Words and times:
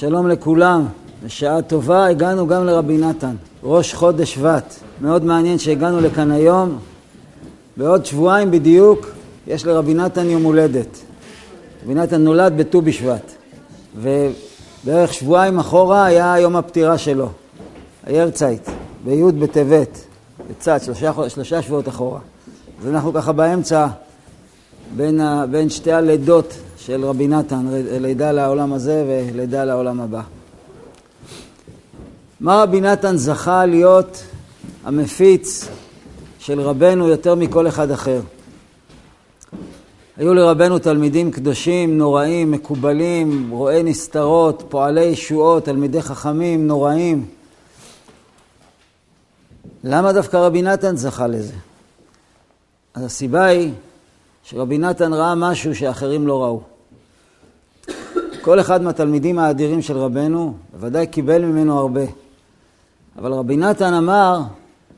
שלום 0.00 0.28
לכולם, 0.28 0.86
בשעה 1.24 1.62
טובה 1.62 2.06
הגענו 2.06 2.46
גם 2.46 2.66
לרבי 2.66 2.98
נתן, 2.98 3.34
ראש 3.62 3.94
חודש 3.94 4.34
שבט. 4.34 4.74
מאוד 5.00 5.24
מעניין 5.24 5.58
שהגענו 5.58 6.00
לכאן 6.00 6.30
היום. 6.30 6.78
בעוד 7.76 8.06
שבועיים 8.06 8.50
בדיוק 8.50 9.06
יש 9.46 9.66
לרבי 9.66 9.94
נתן 9.94 10.30
יום 10.30 10.42
הולדת. 10.42 10.98
רבי 11.84 11.94
נתן 11.94 12.20
נולד 12.20 12.52
בט"ו 12.56 12.82
בשבט, 12.82 13.32
ובערך 13.96 15.14
שבועיים 15.14 15.58
אחורה 15.58 16.04
היה 16.04 16.34
יום 16.38 16.56
הפטירה 16.56 16.98
שלו, 16.98 17.28
הירצייט, 18.06 18.68
בי' 19.04 19.32
בטבת, 19.32 19.98
בצד, 20.50 20.78
שלושה, 20.82 21.12
שלושה 21.28 21.62
שבועות 21.62 21.88
אחורה. 21.88 22.20
אז 22.82 22.88
אנחנו 22.88 23.12
ככה 23.12 23.32
באמצע 23.32 23.86
בין, 24.96 25.20
ה, 25.20 25.44
בין 25.50 25.70
שתי 25.70 25.92
הלידות 25.92 26.54
של 26.88 27.04
רבי 27.04 27.28
נתן, 27.28 27.66
לידה 28.00 28.32
לעולם 28.32 28.72
הזה 28.72 29.04
ולידה 29.08 29.64
לעולם 29.64 30.00
הבא. 30.00 30.22
מה 32.40 32.62
רבי 32.62 32.80
נתן 32.80 33.16
זכה 33.16 33.66
להיות 33.66 34.24
המפיץ 34.84 35.68
של 36.38 36.60
רבנו 36.60 37.08
יותר 37.08 37.34
מכל 37.34 37.68
אחד 37.68 37.90
אחר? 37.90 38.20
היו 40.16 40.34
לרבנו 40.34 40.78
תלמידים 40.78 41.30
קדושים, 41.30 41.98
נוראים, 41.98 42.50
מקובלים, 42.50 43.50
רואי 43.50 43.82
נסתרות, 43.82 44.62
פועלי 44.68 45.04
ישועות, 45.04 45.64
תלמידי 45.64 46.02
חכמים, 46.02 46.66
נוראים. 46.66 47.26
למה 49.84 50.12
דווקא 50.12 50.36
רבי 50.36 50.62
נתן 50.62 50.96
זכה 50.96 51.26
לזה? 51.26 51.54
אז 52.94 53.04
הסיבה 53.04 53.44
היא 53.44 53.72
שרבי 54.42 54.78
נתן 54.78 55.12
ראה 55.12 55.34
משהו 55.34 55.74
שאחרים 55.74 56.26
לא 56.26 56.42
ראו. 56.42 56.77
כל 58.48 58.60
אחד 58.60 58.82
מהתלמידים 58.82 59.38
האדירים 59.38 59.82
של 59.82 59.98
רבנו 59.98 60.54
בוודאי 60.72 61.06
קיבל 61.06 61.44
ממנו 61.44 61.78
הרבה. 61.78 62.00
אבל 63.18 63.32
רבי 63.32 63.56
נתן 63.56 63.94
אמר, 63.94 64.40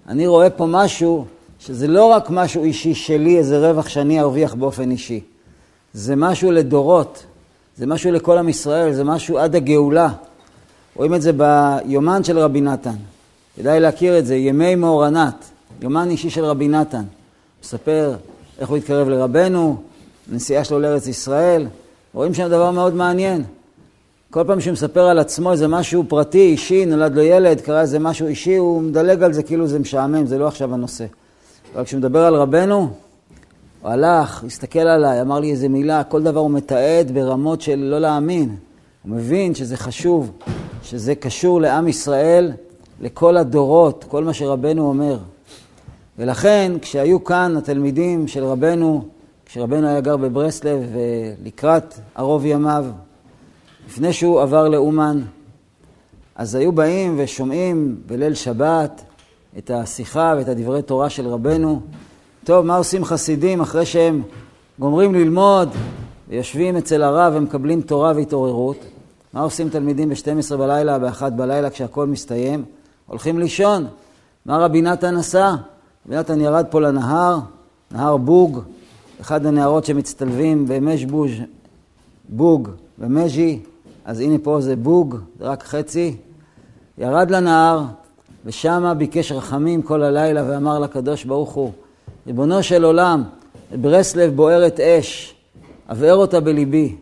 אני 0.08 0.27
רואה 0.27 0.50
פה 0.50 0.66
משהו 0.66 1.24
שזה 1.61 1.89
לא 1.89 2.05
רק 2.05 2.30
משהו 2.30 2.64
אישי 2.64 2.94
שלי, 2.94 3.39
איזה 3.39 3.70
רווח 3.70 3.89
שאני 3.89 4.20
ארוויח 4.20 4.55
באופן 4.55 4.91
אישי. 4.91 5.20
זה 5.92 6.16
משהו 6.16 6.50
לדורות, 6.50 7.24
זה 7.77 7.86
משהו 7.86 8.12
לכל 8.12 8.39
עם 8.39 8.48
ישראל, 8.48 8.92
זה 8.92 9.05
משהו 9.05 9.39
עד 9.39 9.56
הגאולה. 9.56 10.12
רואים 10.96 11.14
את 11.14 11.22
זה 11.22 11.33
ביומן 11.33 12.24
של 12.24 12.39
רבי 12.39 12.61
נתן. 12.61 12.96
כדאי 13.56 13.80
להכיר 13.80 14.19
את 14.19 14.27
זה, 14.27 14.36
ימי 14.36 14.74
מאורנת, 14.74 15.44
יומן 15.83 16.11
אישי 16.11 16.30
של 16.30 16.44
רבי 16.44 16.69
נתן. 16.69 17.05
מספר 17.62 18.17
איך 18.58 18.69
הוא 18.69 18.77
התקרב 18.77 19.08
לרבנו, 19.08 19.83
נסיעה 20.33 20.64
שלו 20.64 20.80
לארץ 20.80 21.06
ישראל. 21.06 21.67
רואים 22.14 22.34
שם 22.34 22.48
דבר 22.48 22.70
מאוד 22.70 22.94
מעניין. 22.94 23.44
כל 24.30 24.44
פעם 24.47 24.61
שהוא 24.61 24.72
מספר 24.72 25.00
על 25.00 25.19
עצמו 25.19 25.53
איזה 25.53 25.69
משהו 25.69 26.05
פרטי, 26.08 26.39
אישי, 26.39 26.84
נולד 26.84 27.14
לו 27.14 27.22
ילד, 27.22 27.61
קרה 27.61 27.80
איזה 27.80 27.98
משהו 27.98 28.27
אישי, 28.27 28.56
הוא 28.56 28.83
מדלג 28.83 29.22
על 29.22 29.33
זה 29.33 29.42
כאילו 29.42 29.67
זה 29.67 29.78
משעמם, 29.78 30.27
זה 30.27 30.39
לא 30.39 30.48
עכשיו 30.48 30.75
הנושא. 30.75 31.05
אבל 31.75 31.84
כשהוא 31.84 31.98
מדבר 31.98 32.25
על 32.25 32.34
רבנו, 32.34 32.91
הוא 33.83 33.91
הלך, 33.91 34.44
הסתכל 34.44 34.78
עליי, 34.78 35.20
אמר 35.20 35.41
לי 35.41 35.50
איזה 35.50 35.69
מילה, 35.69 36.05
כל 36.05 36.22
דבר 36.22 36.41
הוא 36.41 36.50
מתעד 36.50 37.11
ברמות 37.14 37.61
של 37.61 37.78
לא 37.78 37.98
להאמין. 37.98 38.56
הוא 39.02 39.17
מבין 39.17 39.55
שזה 39.55 39.77
חשוב, 39.77 40.30
שזה 40.83 41.14
קשור 41.14 41.61
לעם 41.61 41.89
ישראל, 41.89 42.52
לכל 43.00 43.36
הדורות, 43.36 44.05
כל 44.08 44.24
מה 44.24 44.33
שרבנו 44.33 44.89
אומר. 44.89 45.19
ולכן, 46.19 46.72
כשהיו 46.83 47.24
כאן 47.24 47.56
התלמידים 47.56 48.28
של 48.28 48.45
רבנו, 48.45 49.05
כשרבנו 49.52 49.86
היה 49.86 50.00
גר 50.00 50.16
בברסלב 50.16 50.80
ולקראת 50.92 51.94
ערוב 52.14 52.46
ימיו, 52.46 52.86
לפני 53.86 54.12
שהוא 54.12 54.40
עבר 54.40 54.68
לאומן, 54.68 55.20
אז 56.36 56.54
היו 56.54 56.72
באים 56.72 57.14
ושומעים 57.18 58.00
בליל 58.06 58.34
שבת 58.34 59.02
את 59.58 59.70
השיחה 59.70 60.34
ואת 60.36 60.48
הדברי 60.48 60.82
תורה 60.82 61.10
של 61.10 61.28
רבנו. 61.28 61.80
טוב, 62.44 62.66
מה 62.66 62.76
עושים 62.76 63.05
חסידים 63.05 63.60
אחרי 63.60 63.86
שהם 63.86 64.22
גומרים 64.78 65.14
ללמוד 65.14 65.68
ויושבים 66.28 66.77
אצל 66.77 67.02
הרב 67.02 67.33
ומקבלים 67.36 67.83
תורה 67.83 68.12
והתעוררות? 68.16 68.78
מה 69.33 69.40
עושים 69.40 69.68
תלמידים 69.68 70.08
ב-12 70.08 70.56
בלילה, 70.56 70.98
ב-1 70.98 71.30
בלילה, 71.30 71.70
כשהכול 71.70 72.08
מסתיים? 72.08 72.64
הולכים 73.06 73.39
לישון. 73.39 73.86
מה 74.46 74.58
רבי 74.58 74.83
נתן 74.83 75.16
עשה? 75.16 75.55
רבי 76.06 76.16
נתן 76.16 76.40
ירד 76.40 76.66
פה 76.70 76.80
לנהר, 76.80 77.39
נהר 77.90 78.16
בוג, 78.16 78.60
אחד 79.20 79.47
הנהרות 79.47 79.85
שמצטלבים 79.85 80.64
במשבוז' 80.69 81.31
בוג 82.29 82.69
ומז'י, 82.98 83.58
אז 84.05 84.20
הנה 84.20 84.39
פה 84.42 84.61
זה 84.61 84.77
בוג, 84.77 85.17
רק 85.41 85.63
חצי. 85.63 86.17
ירד 86.98 87.31
לנהר, 87.31 87.83
ושמה 88.45 88.95
ביקש 88.95 89.33
רחמים 89.33 89.83
כל 89.83 90.03
הלילה 90.03 90.45
ואמר 90.48 90.79
לקדוש 90.79 91.25
ברוך 91.25 91.51
הוא, 91.53 91.73
ריבונו 92.27 92.63
של 92.63 92.85
עולם, 92.85 93.25
ברסלב 93.81 94.36
בוערת 94.36 94.81
אש, 94.81 95.35
אבער 95.91 96.17
אותה 96.17 96.41
בליבי. 96.41 96.97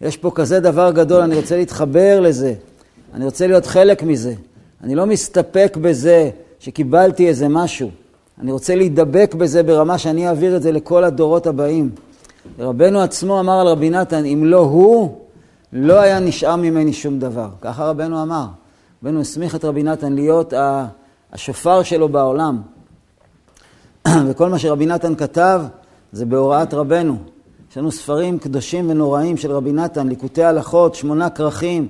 יש 0.00 0.16
פה 0.16 0.30
כזה 0.34 0.60
דבר 0.60 0.90
גדול, 0.90 1.20
אני 1.20 1.36
רוצה 1.36 1.56
להתחבר 1.56 2.20
לזה, 2.20 2.54
אני 3.14 3.24
רוצה 3.24 3.46
להיות 3.46 3.66
חלק 3.66 4.02
מזה. 4.02 4.34
אני 4.82 4.94
לא 4.94 5.06
מסתפק 5.06 5.76
בזה 5.80 6.30
שקיבלתי 6.58 7.28
איזה 7.28 7.48
משהו. 7.48 7.90
אני 8.40 8.52
רוצה 8.52 8.74
להידבק 8.74 9.34
בזה 9.34 9.62
ברמה 9.62 9.98
שאני 9.98 10.28
אעביר 10.28 10.56
את 10.56 10.62
זה 10.62 10.72
לכל 10.72 11.04
הדורות 11.04 11.46
הבאים. 11.46 11.90
רבנו 12.58 13.00
עצמו 13.00 13.40
אמר 13.40 13.60
על 13.60 13.66
רבי 13.66 13.90
נתן, 13.90 14.24
אם 14.24 14.42
לא 14.44 14.58
הוא, 14.58 15.18
לא 15.72 16.00
היה 16.00 16.20
נשאר 16.20 16.56
ממני 16.56 16.92
שום 16.92 17.18
דבר. 17.18 17.48
ככה 17.60 17.84
רבנו 17.84 18.22
אמר. 18.22 18.46
רבנו 19.02 19.20
הסמיך 19.20 19.54
את 19.54 19.64
רבי 19.64 19.82
נתן 19.82 20.12
להיות 20.12 20.52
השופר 21.32 21.82
שלו 21.82 22.08
בעולם. 22.08 22.62
וכל 24.28 24.48
מה 24.48 24.58
שרבי 24.58 24.86
נתן 24.86 25.14
כתב 25.14 25.62
זה 26.12 26.26
בהוראת 26.26 26.74
רבנו. 26.74 27.16
יש 27.70 27.78
לנו 27.78 27.92
ספרים 27.92 28.38
קדושים 28.38 28.90
ונוראים 28.90 29.36
של 29.36 29.52
רבי 29.52 29.72
נתן, 29.72 30.08
ליקוטי 30.08 30.44
הלכות, 30.44 30.94
שמונה 30.94 31.30
כרכים, 31.30 31.88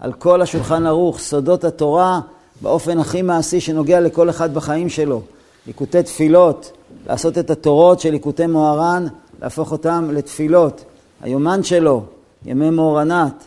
על 0.00 0.12
כל 0.12 0.42
השולחן 0.42 0.86
ערוך, 0.86 1.18
סודות 1.18 1.64
התורה, 1.64 2.20
באופן 2.62 2.98
הכי 2.98 3.22
מעשי 3.22 3.60
שנוגע 3.60 4.00
לכל 4.00 4.30
אחד 4.30 4.54
בחיים 4.54 4.88
שלו. 4.88 5.22
ליקוטי 5.68 6.02
תפילות, 6.02 6.72
לעשות 7.06 7.38
את 7.38 7.50
התורות 7.50 8.00
של 8.00 8.10
ליקוטי 8.10 8.46
מוהר"ן, 8.46 9.06
להפוך 9.42 9.72
אותם 9.72 10.08
לתפילות. 10.12 10.84
היומן 11.22 11.62
שלו, 11.62 12.02
ימי 12.44 12.70
מאורנת, 12.70 13.44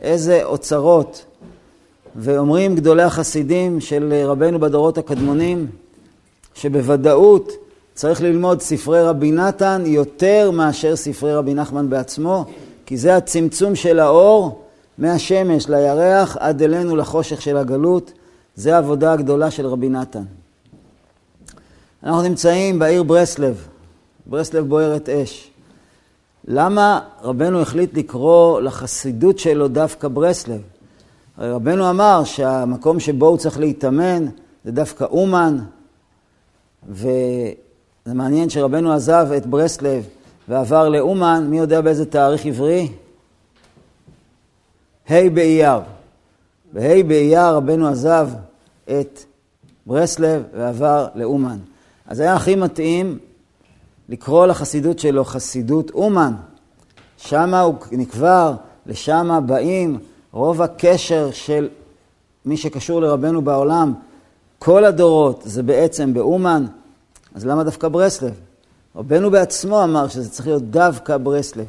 איזה 0.00 0.44
אוצרות. 0.44 1.24
ואומרים 2.16 2.76
גדולי 2.76 3.02
החסידים 3.02 3.80
של 3.80 4.22
רבנו 4.26 4.60
בדורות 4.60 4.98
הקדמונים, 4.98 5.66
שבוודאות 6.54 7.52
צריך 7.94 8.22
ללמוד 8.22 8.60
ספרי 8.60 9.02
רבי 9.02 9.32
נתן 9.32 9.82
יותר 9.86 10.50
מאשר 10.50 10.96
ספרי 10.96 11.34
רבי 11.34 11.54
נחמן 11.54 11.90
בעצמו, 11.90 12.44
כי 12.86 12.96
זה 12.96 13.16
הצמצום 13.16 13.74
של 13.74 14.00
האור 14.00 14.62
מהשמש 14.98 15.68
לירח 15.68 16.36
עד 16.40 16.62
אלינו 16.62 16.96
לחושך 16.96 17.42
של 17.42 17.56
הגלות. 17.56 18.12
זה 18.56 18.74
העבודה 18.74 19.12
הגדולה 19.12 19.50
של 19.50 19.66
רבי 19.66 19.88
נתן. 19.88 20.22
אנחנו 22.04 22.22
נמצאים 22.22 22.78
בעיר 22.78 23.02
ברסלב, 23.02 23.66
ברסלב 24.26 24.68
בוערת 24.68 25.08
אש. 25.08 25.50
למה 26.44 27.00
רבנו 27.22 27.60
החליט 27.60 27.94
לקרוא 27.94 28.60
לחסידות 28.60 29.38
שלו 29.38 29.68
דווקא 29.68 30.08
ברסלב? 30.08 30.60
הרי 31.36 31.50
רבנו 31.50 31.90
אמר 31.90 32.24
שהמקום 32.24 33.00
שבו 33.00 33.26
הוא 33.26 33.38
צריך 33.38 33.58
להתאמן 33.58 34.26
זה 34.64 34.72
דווקא 34.72 35.04
אומן, 35.04 35.58
וזה 36.88 37.54
מעניין 38.06 38.50
שרבנו 38.50 38.92
עזב 38.92 39.28
את 39.36 39.46
ברסלב 39.46 40.04
ועבר 40.48 40.88
לאומן, 40.88 41.46
מי 41.50 41.58
יודע 41.58 41.80
באיזה 41.80 42.06
תאריך 42.06 42.46
עברי? 42.46 42.92
ה' 45.10 45.30
באייר. 45.34 45.80
בה' 46.72 47.02
באייר 47.06 47.48
רבנו 47.48 47.88
עזב 47.88 48.28
את 48.84 49.20
ברסלב 49.86 50.42
ועבר 50.54 51.06
לאומן. 51.14 51.58
אז 52.06 52.20
היה 52.20 52.34
הכי 52.34 52.56
מתאים 52.56 53.18
לקרוא 54.08 54.46
לחסידות 54.46 54.98
שלו 54.98 55.24
חסידות 55.24 55.90
אומן. 55.90 56.34
שמה 57.16 57.60
הוא 57.60 57.74
נקבר, 57.92 58.54
לשמה 58.86 59.40
באים 59.40 59.98
רוב 60.32 60.62
הקשר 60.62 61.30
של 61.32 61.68
מי 62.44 62.56
שקשור 62.56 63.00
לרבנו 63.00 63.42
בעולם, 63.42 63.94
כל 64.58 64.84
הדורות, 64.84 65.42
זה 65.44 65.62
בעצם 65.62 66.14
באומן. 66.14 66.66
אז 67.34 67.46
למה 67.46 67.64
דווקא 67.64 67.88
ברסלב? 67.88 68.34
רבנו 68.96 69.30
בעצמו 69.30 69.84
אמר 69.84 70.08
שזה 70.08 70.30
צריך 70.30 70.46
להיות 70.46 70.62
דווקא 70.62 71.16
ברסלב. 71.16 71.66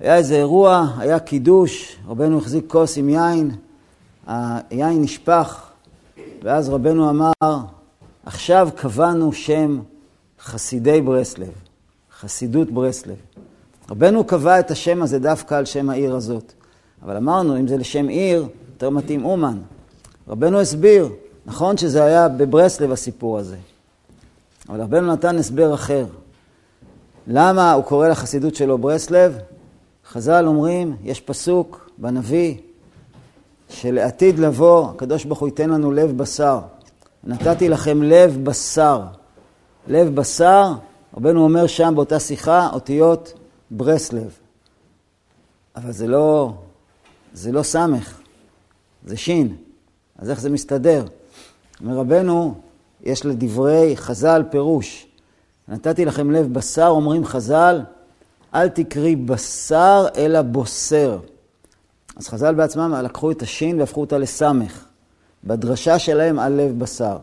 היה 0.00 0.16
איזה 0.16 0.36
אירוע, 0.36 0.86
היה 0.98 1.18
קידוש, 1.18 1.96
רבנו 2.08 2.38
החזיק 2.38 2.64
כוס 2.68 2.98
עם 2.98 3.08
יין, 3.08 3.50
היין 4.26 5.02
נשפך, 5.02 5.66
ואז 6.42 6.68
רבנו 6.68 7.10
אמר, 7.10 7.32
עכשיו 8.28 8.68
קבענו 8.76 9.32
שם 9.32 9.80
חסידי 10.40 11.00
ברסלב, 11.00 11.52
חסידות 12.20 12.70
ברסלב. 12.70 13.16
רבנו 13.90 14.24
קבע 14.24 14.60
את 14.60 14.70
השם 14.70 15.02
הזה 15.02 15.18
דווקא 15.18 15.54
על 15.54 15.64
שם 15.64 15.90
העיר 15.90 16.14
הזאת. 16.14 16.52
אבל 17.02 17.16
אמרנו, 17.16 17.56
אם 17.56 17.68
זה 17.68 17.76
לשם 17.76 18.08
עיר, 18.08 18.48
יותר 18.72 18.90
מתאים 18.90 19.24
אומן. 19.24 19.58
רבנו 20.28 20.60
הסביר, 20.60 21.08
נכון 21.46 21.76
שזה 21.76 22.04
היה 22.04 22.28
בברסלב 22.28 22.92
הסיפור 22.92 23.38
הזה, 23.38 23.56
אבל 24.68 24.80
רבנו 24.80 25.12
נתן 25.12 25.38
הסבר 25.38 25.74
אחר. 25.74 26.06
למה 27.26 27.72
הוא 27.72 27.84
קורא 27.84 28.08
לחסידות 28.08 28.54
שלו 28.54 28.78
ברסלב? 28.78 29.38
חז"ל 30.10 30.44
אומרים, 30.46 30.96
יש 31.04 31.20
פסוק 31.20 31.90
בנביא, 31.98 32.56
שלעתיד 33.68 34.38
לבוא, 34.38 34.90
הקדוש 34.90 35.24
ברוך 35.24 35.38
הוא 35.38 35.48
ייתן 35.48 35.70
לנו 35.70 35.92
לב 35.92 36.16
בשר. 36.16 36.60
נתתי 37.28 37.68
לכם 37.68 38.02
לב 38.02 38.38
בשר. 38.42 39.02
לב 39.86 40.14
בשר, 40.14 40.72
רבנו 41.16 41.44
אומר 41.44 41.66
שם 41.66 41.92
באותה 41.94 42.20
שיחה, 42.20 42.68
אותיות 42.72 43.32
ברסלב. 43.70 44.38
אבל 45.76 45.92
זה 45.92 46.06
לא, 46.06 46.52
זה 47.32 47.52
לא 47.52 47.62
סמך, 47.62 48.20
זה 49.04 49.16
שין. 49.16 49.56
אז 50.18 50.30
איך 50.30 50.40
זה 50.40 50.50
מסתדר? 50.50 51.04
אומר 51.80 51.96
רבנו, 51.96 52.54
יש 53.02 53.26
לדברי 53.26 53.96
חז"ל 53.96 54.42
פירוש. 54.50 55.06
נתתי 55.68 56.04
לכם 56.04 56.30
לב 56.30 56.52
בשר, 56.52 56.88
אומרים 56.88 57.24
חז"ל, 57.24 57.82
אל 58.54 58.68
תקרי 58.68 59.16
בשר 59.16 60.06
אלא 60.16 60.42
בוסר. 60.42 61.18
אז 62.16 62.28
חז"ל 62.28 62.54
בעצמם 62.54 62.94
לקחו 63.04 63.30
את 63.30 63.42
השין 63.42 63.80
והפכו 63.80 64.00
אותה 64.00 64.18
לסמך. 64.18 64.87
בדרשה 65.44 65.98
שלהם 65.98 66.38
על 66.38 66.52
לב 66.52 66.78
בשר. 66.78 67.16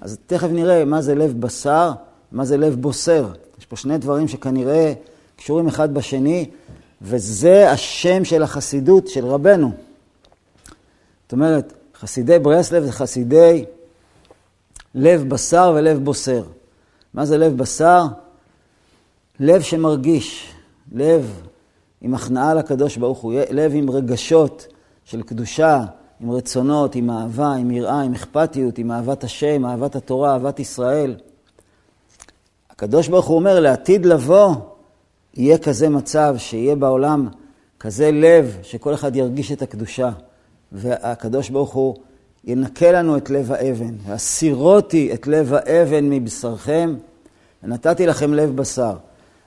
אז 0.00 0.18
תכף 0.26 0.48
נראה 0.50 0.84
מה 0.84 1.02
זה 1.02 1.14
לב 1.14 1.40
בשר, 1.40 1.92
מה 2.32 2.44
זה 2.44 2.56
לב 2.56 2.74
בוסר. 2.74 3.28
יש 3.58 3.66
פה 3.66 3.76
שני 3.76 3.98
דברים 3.98 4.28
שכנראה 4.28 4.92
קשורים 5.36 5.68
אחד 5.68 5.94
בשני, 5.94 6.50
וזה 7.02 7.70
השם 7.70 8.24
של 8.24 8.42
החסידות 8.42 9.08
של 9.08 9.26
רבנו. 9.26 9.72
זאת 11.24 11.32
אומרת, 11.32 11.72
חסידי 12.00 12.38
ברסלב 12.38 12.84
זה 12.84 12.92
חסידי 12.92 13.64
לב 14.94 15.28
בשר 15.28 15.72
ולב 15.76 16.04
בוסר. 16.04 16.42
מה 17.14 17.26
זה 17.26 17.38
לב 17.38 17.56
בשר? 17.56 18.04
לב 19.40 19.62
שמרגיש, 19.62 20.52
לב 20.92 21.42
עם 22.00 22.14
הכנעה 22.14 22.54
לקדוש 22.54 22.96
ברוך 22.96 23.18
הוא, 23.18 23.32
לב 23.50 23.72
עם 23.74 23.90
רגשות 23.90 24.66
של 25.04 25.22
קדושה, 25.22 25.84
עם 26.20 26.30
רצונות, 26.30 26.94
עם 26.94 27.10
אהבה, 27.10 27.54
עם 27.54 27.70
יראה, 27.70 28.00
עם 28.00 28.14
אכפתיות, 28.14 28.78
עם 28.78 28.92
אהבת 28.92 29.24
השם, 29.24 29.66
אהבת 29.66 29.96
התורה, 29.96 30.32
אהבת 30.32 30.60
ישראל. 30.60 31.14
הקדוש 32.70 33.08
ברוך 33.08 33.26
הוא 33.26 33.36
אומר, 33.36 33.60
לעתיד 33.60 34.06
לבוא, 34.06 34.54
יהיה 35.34 35.58
כזה 35.58 35.88
מצב, 35.88 36.34
שיהיה 36.38 36.76
בעולם 36.76 37.28
כזה 37.80 38.10
לב, 38.10 38.58
שכל 38.62 38.94
אחד 38.94 39.16
ירגיש 39.16 39.52
את 39.52 39.62
הקדושה. 39.62 40.10
והקדוש 40.72 41.50
ברוך 41.50 41.72
הוא 41.72 41.96
ינקה 42.44 42.92
לנו 42.92 43.16
את 43.16 43.30
לב 43.30 43.52
האבן. 43.52 43.94
והסירותי 44.06 45.14
את 45.14 45.26
לב 45.26 45.52
האבן 45.54 46.10
מבשרכם, 46.10 46.94
ונתתי 47.62 48.06
לכם 48.06 48.34
לב 48.34 48.56
בשר. 48.56 48.96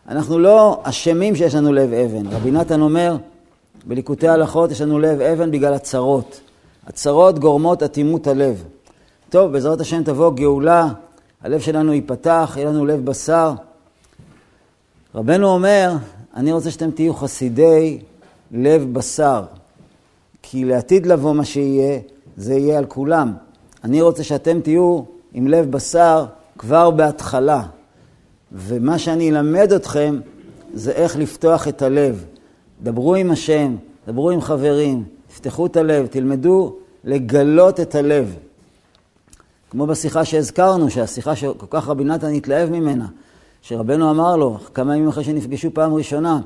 אנחנו 0.07 0.39
לא 0.39 0.81
אשמים 0.83 1.35
שיש 1.35 1.55
לנו 1.55 1.73
לב 1.73 1.93
אבן. 1.93 2.27
רבי 2.27 2.51
נתן 2.51 2.81
אומר, 2.81 3.17
בליקוטי 3.85 4.27
הלכות 4.27 4.71
יש 4.71 4.81
לנו 4.81 4.99
לב 4.99 5.21
אבן 5.21 5.51
בגלל 5.51 5.73
הצרות. 5.73 6.41
הצרות 6.89 7.39
גורמות 7.39 7.83
אטימות 7.83 8.27
הלב. 8.27 8.63
טוב, 9.29 9.51
בעזרת 9.51 9.81
השם 9.81 10.03
תבוא 10.03 10.33
גאולה, 10.33 10.87
הלב 11.41 11.59
שלנו 11.59 11.93
ייפתח, 11.93 12.53
יהיה 12.57 12.69
לנו 12.69 12.85
לב 12.85 13.05
בשר. 13.05 13.53
רבנו 15.15 15.47
אומר, 15.47 15.93
אני 16.35 16.51
רוצה 16.51 16.71
שאתם 16.71 16.91
תהיו 16.91 17.13
חסידי 17.13 17.99
לב 18.51 18.93
בשר, 18.93 19.43
כי 20.41 20.65
לעתיד 20.65 21.05
לבוא 21.05 21.33
מה 21.33 21.45
שיהיה, 21.45 21.99
זה 22.37 22.53
יהיה 22.53 22.77
על 22.77 22.85
כולם. 22.85 23.33
אני 23.83 24.01
רוצה 24.01 24.23
שאתם 24.23 24.61
תהיו 24.61 25.01
עם 25.33 25.47
לב 25.47 25.71
בשר 25.71 26.25
כבר 26.57 26.91
בהתחלה. 26.91 27.63
ומה 28.51 28.99
שאני 28.99 29.29
אלמד 29.29 29.73
אתכם 29.73 30.19
זה 30.73 30.91
איך 30.91 31.17
לפתוח 31.17 31.67
את 31.67 31.81
הלב. 31.81 32.25
דברו 32.83 33.15
עם 33.15 33.31
השם, 33.31 33.75
דברו 34.07 34.29
עם 34.29 34.41
חברים, 34.41 35.03
תפתחו 35.39 35.65
את 35.65 35.77
הלב, 35.77 36.07
תלמדו 36.07 36.75
לגלות 37.03 37.79
את 37.79 37.95
הלב. 37.95 38.35
כמו 39.69 39.87
בשיחה 39.87 40.25
שהזכרנו, 40.25 40.89
שהשיחה 40.89 41.35
שכל 41.35 41.65
כך 41.69 41.87
רבי 41.87 42.03
נתן 42.03 42.33
התלהב 42.33 42.69
ממנה, 42.69 43.07
שרבנו 43.61 44.11
אמר 44.11 44.35
לו, 44.35 44.57
כמה 44.73 44.95
ימים 44.95 45.07
אחרי 45.07 45.23
שנפגשו 45.23 45.73
פעם 45.73 45.93
ראשונה, 45.93 46.39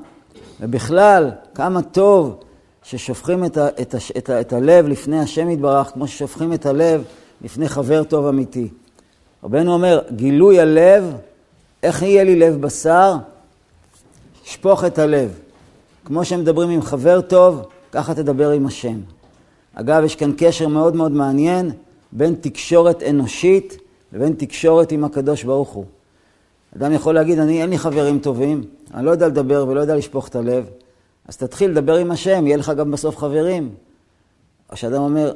ובכלל, 0.60 1.32
כמה 1.56 1.82
טוב 1.82 2.40
ששופכים 2.84 3.46
את, 3.46 3.58
ה, 3.58 3.68
את, 3.82 3.96
ה, 3.96 3.98
את, 4.18 4.30
ה, 4.30 4.42
את 4.42 4.54
הלב 4.54 4.88
לפני 4.88 5.20
השם 5.20 5.50
יתברך, 5.50 5.88
כמו 5.88 6.08
ששופכים 6.08 6.54
את 6.54 6.66
הלב 6.66 7.04
לפני 7.42 7.70
חבר 7.70 8.04
טוב 8.04 8.26
אמיתי. 8.26 8.68
רבנו 9.44 9.74
אומר, 9.74 10.02
גילוי 10.12 10.60
הלב, 10.60 11.16
איך 11.84 12.02
יהיה 12.02 12.24
לי 12.24 12.36
לב 12.36 12.62
בשר? 12.62 13.16
שפוך 14.44 14.86
את 14.86 15.00
הלב. 15.00 15.40
כמו 16.06 16.26
שמדברים 16.26 16.70
עם 16.70 16.82
חבר 16.82 17.22
טוב, 17.22 17.62
ככה 17.94 18.16
תדבר 18.16 18.52
עם 18.52 18.66
השם. 18.66 19.00
אגב, 19.74 20.04
יש 20.04 20.16
כאן 20.16 20.32
קשר 20.38 20.68
מאוד 20.68 20.96
מאוד 20.96 21.12
מעניין 21.12 21.72
בין 22.12 22.36
תקשורת 22.42 23.04
אנושית 23.04 23.78
לבין 24.14 24.34
תקשורת 24.34 24.92
עם 24.92 25.04
הקדוש 25.04 25.44
ברוך 25.44 25.70
הוא. 25.70 25.86
אדם 26.78 26.92
יכול 26.92 27.16
להגיד, 27.16 27.40
אני 27.40 27.62
אין 27.62 27.70
לי 27.70 27.78
חברים 27.78 28.20
טובים, 28.20 28.64
אני 28.94 29.06
לא 29.06 29.12
יודע 29.12 29.28
לדבר 29.28 29.66
ולא 29.68 29.80
יודע 29.80 29.96
לשפוך 29.96 30.28
את 30.28 30.36
הלב, 30.36 30.66
אז 31.28 31.38
תתחיל 31.38 31.72
לדבר 31.72 31.96
עם 31.96 32.12
השם, 32.12 32.48
יהיה 32.48 32.58
לך 32.58 32.72
גם 32.78 32.92
בסוף 32.92 33.18
חברים. 33.18 33.76
או 34.72 34.78
שאדם 34.78 35.02
אומר, 35.02 35.34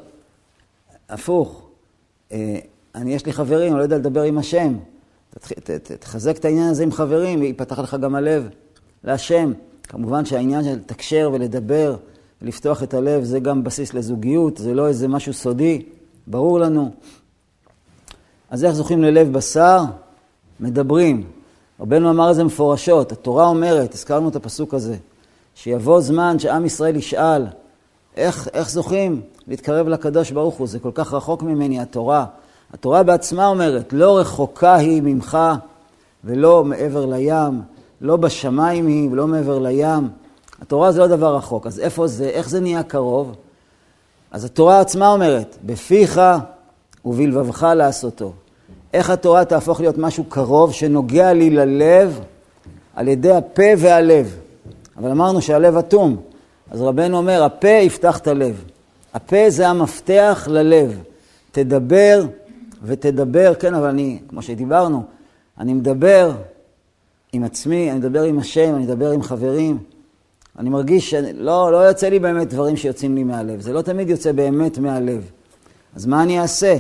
הפוך, 1.10 1.68
אה, 2.32 2.60
אני 2.96 3.14
יש 3.14 3.26
לי 3.26 3.34
חברים, 3.34 3.72
אני 3.72 3.78
לא 3.78 3.84
יודע 3.84 3.98
לדבר 3.98 4.24
עם 4.24 4.38
השם. 4.38 4.78
תחזק 6.00 6.38
את 6.38 6.46
העניין 6.46 6.70
הזה 6.70 6.84
עם 6.84 6.92
חברים, 6.92 7.44
ייפתח 7.44 7.80
לך 7.80 7.98
גם 8.02 8.16
הלב 8.16 8.50
להשם. 9.04 9.54
כמובן 9.84 10.26
שהעניין 10.26 10.64
של 10.64 10.74
לתקשר 10.74 11.30
ולדבר 11.34 11.96
ולפתוח 12.42 12.84
את 12.84 12.94
הלב 12.94 13.24
זה 13.24 13.40
גם 13.40 13.64
בסיס 13.64 13.94
לזוגיות, 13.94 14.58
זה 14.58 14.74
לא 14.74 14.88
איזה 14.88 15.08
משהו 15.08 15.34
סודי, 15.34 15.82
ברור 16.28 16.60
לנו. 16.60 16.92
אז 18.50 18.66
איך 18.66 18.74
זוכים 18.74 19.04
ללב 19.04 19.34
בשר? 19.34 19.84
מדברים. 20.60 21.24
רבנו 21.80 22.10
אמר 22.10 22.32
את 22.32 22.36
זה 22.36 22.44
מפורשות, 22.44 23.12
התורה 23.12 23.46
אומרת, 23.46 23.94
הזכרנו 23.94 24.30
את 24.30 24.36
הפסוק 24.36 24.74
הזה, 24.74 24.96
שיבוא 25.56 26.02
זמן 26.02 26.40
שעם 26.40 26.66
ישראל 26.66 26.96
ישאל, 26.96 27.46
איך, 28.18 28.48
איך 28.54 28.70
זוכים 28.70 29.22
להתקרב 29.48 29.88
לקדוש 29.88 30.32
ברוך 30.32 30.56
הוא? 30.56 30.68
זה 30.68 30.80
כל 30.80 30.92
כך 30.94 31.14
רחוק 31.14 31.44
ממני, 31.44 31.80
התורה. 31.80 32.26
התורה 32.74 33.04
בעצמה 33.04 33.48
אומרת, 33.48 33.94
לא 33.94 34.20
רחוקה 34.20 34.76
היא 34.76 35.02
ממך 35.02 35.38
ולא 36.24 36.64
מעבר 36.64 37.06
לים, 37.06 37.62
לא 38.02 38.18
בשמיים 38.18 38.88
היא 38.88 39.10
ולא 39.12 39.28
מעבר 39.28 39.60
לים. 39.60 40.10
התורה 40.62 40.92
זה 40.92 41.00
לא 41.00 41.08
דבר 41.08 41.36
רחוק, 41.36 41.68
אז 41.68 41.80
איפה 41.80 42.08
זה, 42.08 42.30
איך 42.30 42.50
זה 42.50 42.60
נהיה 42.60 42.84
קרוב? 42.84 43.36
אז 44.32 44.46
התורה 44.46 44.80
עצמה 44.80 45.12
אומרת, 45.12 45.58
בפיך 45.66 46.22
ובלבבך 47.06 47.64
לעשותו. 47.76 48.34
איך 48.94 49.10
התורה 49.10 49.46
תהפוך 49.46 49.80
להיות 49.80 49.98
משהו 49.98 50.24
קרוב 50.24 50.74
שנוגע 50.74 51.34
לי 51.34 51.50
ללב 51.50 52.20
על 52.96 53.08
ידי 53.08 53.32
הפה 53.32 53.64
והלב. 53.78 54.38
אבל 54.98 55.12
אמרנו 55.12 55.42
שהלב 55.42 55.78
אטום, 55.78 56.18
אז 56.72 56.82
רבנו 56.82 57.18
אומר, 57.18 57.44
הפה 57.44 57.68
יפתח 57.68 58.18
את 58.18 58.28
הלב. 58.28 58.64
הפה 59.14 59.50
זה 59.50 59.68
המפתח 59.68 60.48
ללב. 60.52 61.02
תדבר 61.52 62.26
ותדבר, 62.84 63.54
כן, 63.56 63.74
אבל 63.74 63.88
אני, 63.88 64.20
כמו 64.28 64.42
שדיברנו, 64.42 65.04
אני 65.60 65.74
מדבר 65.74 66.32
עם 67.34 67.44
עצמי, 67.44 67.92
אני 67.92 68.00
מדבר 68.00 68.24
עם 68.24 68.40
השם, 68.40 68.76
אני 68.76 68.84
מדבר 68.84 69.12
עם 69.12 69.24
חברים. 69.24 69.78
אני 70.58 70.70
מרגיש 70.70 71.10
שלא 71.10 71.72
לא 71.72 71.78
יוצא 71.78 72.10
לי 72.10 72.20
באמת 72.20 72.50
דברים 72.50 72.78
שיוצאים 72.78 73.16
לי 73.16 73.24
מהלב. 73.24 73.62
זה 73.62 73.74
לא 73.74 73.82
תמיד 73.82 74.10
יוצא 74.10 74.32
באמת 74.32 74.78
מהלב. 74.78 75.32
אז 75.96 76.06
מה 76.06 76.24
אני 76.24 76.40
אעשה? 76.40 76.78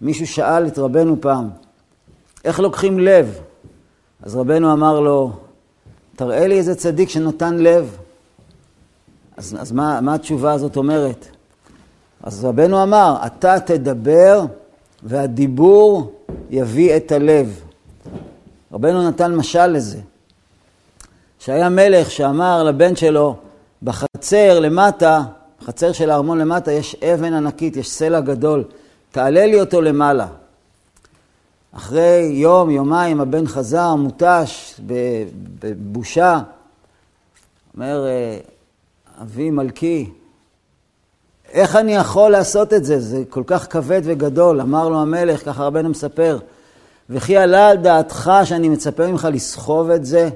מישהו 0.00 0.26
שאל 0.26 0.66
את 0.66 0.78
רבנו 0.78 1.20
פעם, 1.20 1.50
איך 2.44 2.60
לוקחים 2.60 2.98
לב? 2.98 3.40
אז 4.22 4.36
רבנו 4.36 4.72
אמר 4.72 5.00
לו, 5.00 5.32
תראה 6.16 6.46
לי 6.46 6.58
איזה 6.58 6.74
צדיק 6.74 7.08
שנתן 7.08 7.54
לב. 7.58 7.96
אז, 9.36 9.56
אז 9.60 9.72
מה, 9.72 10.00
מה 10.00 10.14
התשובה 10.14 10.52
הזאת 10.52 10.76
אומרת? 10.76 11.26
אז 12.22 12.44
רבנו 12.44 12.82
אמר, 12.82 13.16
אתה 13.26 13.60
תדבר 13.60 14.44
והדיבור 15.02 16.12
יביא 16.50 16.96
את 16.96 17.12
הלב. 17.12 17.60
רבנו 18.72 19.08
נתן 19.08 19.34
משל 19.34 19.66
לזה, 19.66 19.98
שהיה 21.44 21.68
מלך 21.68 22.10
שאמר 22.10 22.62
לבן 22.62 22.96
שלו, 22.96 23.36
בחצר 23.82 24.60
למטה, 24.60 25.20
בחצר 25.62 25.92
של 25.92 26.10
הארמון 26.10 26.38
למטה, 26.38 26.72
יש 26.72 26.94
אבן 26.94 27.34
ענקית, 27.34 27.76
יש 27.76 27.90
סלע 27.90 28.20
גדול, 28.20 28.64
תעלה 29.12 29.46
לי 29.46 29.60
אותו 29.60 29.82
למעלה. 29.82 30.26
אחרי 31.72 32.30
יום, 32.32 32.70
יומיים, 32.70 33.20
הבן 33.20 33.46
חזר, 33.46 33.94
מותש, 33.94 34.80
בבושה. 35.60 36.40
אומר, 37.74 38.04
אבי 39.22 39.50
מלכי, 39.50 40.10
איך 41.52 41.76
אני 41.76 41.94
יכול 41.94 42.30
לעשות 42.30 42.72
את 42.72 42.84
זה? 42.84 43.00
זה 43.00 43.22
כל 43.28 43.42
כך 43.46 43.72
כבד 43.72 44.00
וגדול. 44.04 44.60
אמר 44.60 44.88
לו 44.88 45.00
המלך, 45.00 45.44
ככה 45.44 45.64
רבנו 45.64 45.88
מספר, 45.88 46.38
וכי 47.10 47.36
עלה 47.36 47.68
על 47.68 47.76
דעתך 47.76 48.30
שאני 48.44 48.68
מצפה 48.68 49.06
ממך 49.06 49.28
לסחוב 49.32 49.90
את 49.90 50.04
זה? 50.04 50.30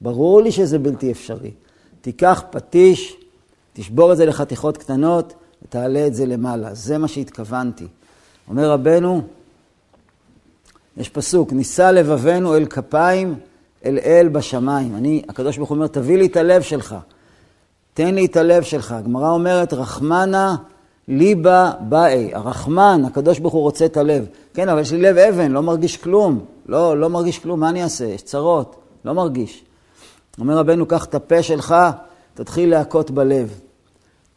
ברור 0.00 0.42
לי 0.42 0.52
שזה 0.52 0.78
בלתי 0.78 1.12
אפשרי. 1.12 1.50
תיקח 2.00 2.42
פטיש, 2.50 3.16
תשבור 3.72 4.12
את 4.12 4.16
זה 4.16 4.26
לחתיכות 4.26 4.76
קטנות 4.76 5.34
ותעלה 5.62 6.06
את 6.06 6.14
זה 6.14 6.26
למעלה. 6.26 6.74
זה 6.74 6.98
מה 6.98 7.08
שהתכוונתי. 7.08 7.86
אומר 8.48 8.70
רבנו, 8.70 9.22
יש 10.96 11.08
פסוק, 11.08 11.52
נישא 11.52 11.90
לבבנו 11.90 12.56
אל 12.56 12.66
כפיים, 12.66 13.34
אל 13.84 13.98
אל 14.04 14.28
בשמיים. 14.28 14.96
אני, 14.96 15.22
הקדוש 15.28 15.56
ברוך 15.56 15.68
הוא 15.68 15.76
אומר, 15.76 15.86
תביא 15.86 16.18
לי 16.18 16.26
את 16.26 16.36
הלב 16.36 16.62
שלך. 16.62 16.96
תן 17.94 18.14
לי 18.14 18.26
את 18.26 18.36
הלב 18.36 18.62
שלך. 18.62 18.92
הגמרא 18.92 19.30
אומרת, 19.30 19.72
רחמנה 19.72 20.56
ליבה 21.08 21.72
באי. 21.80 22.34
הרחמן, 22.34 23.02
הקדוש 23.06 23.38
ברוך 23.38 23.54
הוא 23.54 23.62
רוצה 23.62 23.84
את 23.84 23.96
הלב. 23.96 24.26
כן, 24.54 24.68
אבל 24.68 24.80
יש 24.80 24.92
לי 24.92 25.00
לב 25.00 25.18
אבן, 25.18 25.52
לא 25.52 25.62
מרגיש 25.62 25.96
כלום. 25.96 26.44
לא, 26.66 27.00
לא 27.00 27.10
מרגיש 27.10 27.38
כלום, 27.38 27.60
מה 27.60 27.68
אני 27.68 27.82
אעשה? 27.82 28.04
יש 28.04 28.22
צרות, 28.22 28.76
לא 29.04 29.12
מרגיש. 29.12 29.64
אומר 30.40 30.56
רבנו, 30.56 30.86
קח 30.86 31.04
את 31.04 31.14
הפה 31.14 31.42
שלך, 31.42 31.74
תתחיל 32.34 32.70
להכות 32.70 33.10
בלב. 33.10 33.60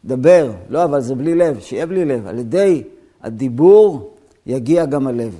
דבר, 0.04 0.50
לא, 0.70 0.84
אבל 0.84 1.00
זה 1.00 1.14
בלי 1.14 1.34
לב, 1.34 1.60
שיהיה 1.60 1.86
בלי 1.86 2.04
לב. 2.04 2.26
על 2.26 2.38
ידי 2.38 2.82
הדיבור 3.22 4.10
יגיע 4.46 4.84
גם 4.84 5.06
הלב. 5.06 5.34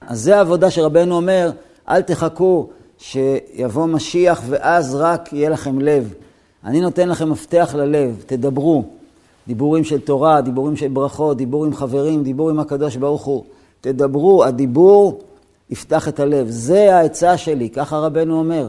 אז 0.00 0.20
זה 0.20 0.36
העבודה 0.36 0.70
שרבנו 0.70 1.16
אומר, 1.16 1.50
אל 1.88 2.02
תחכו 2.02 2.68
שיבוא 2.98 3.86
משיח 3.86 4.42
ואז 4.48 4.94
רק 4.94 5.32
יהיה 5.32 5.50
לכם 5.50 5.80
לב. 5.80 6.14
אני 6.64 6.80
נותן 6.80 7.08
לכם 7.08 7.30
מפתח 7.30 7.74
ללב, 7.78 8.22
תדברו. 8.26 8.84
דיבורים 9.46 9.84
של 9.84 10.00
תורה, 10.00 10.40
דיבורים 10.40 10.76
של 10.76 10.88
ברכות, 10.88 11.36
דיבור 11.36 11.64
עם 11.64 11.74
חברים, 11.74 12.22
דיבור 12.22 12.50
עם 12.50 12.60
הקדוש 12.60 12.96
ברוך 12.96 13.24
הוא. 13.24 13.44
תדברו, 13.80 14.44
הדיבור 14.44 15.20
יפתח 15.70 16.08
את 16.08 16.20
הלב. 16.20 16.46
זה 16.50 16.96
העצה 16.96 17.36
שלי, 17.36 17.70
ככה 17.70 17.98
רבנו 17.98 18.38
אומר. 18.38 18.68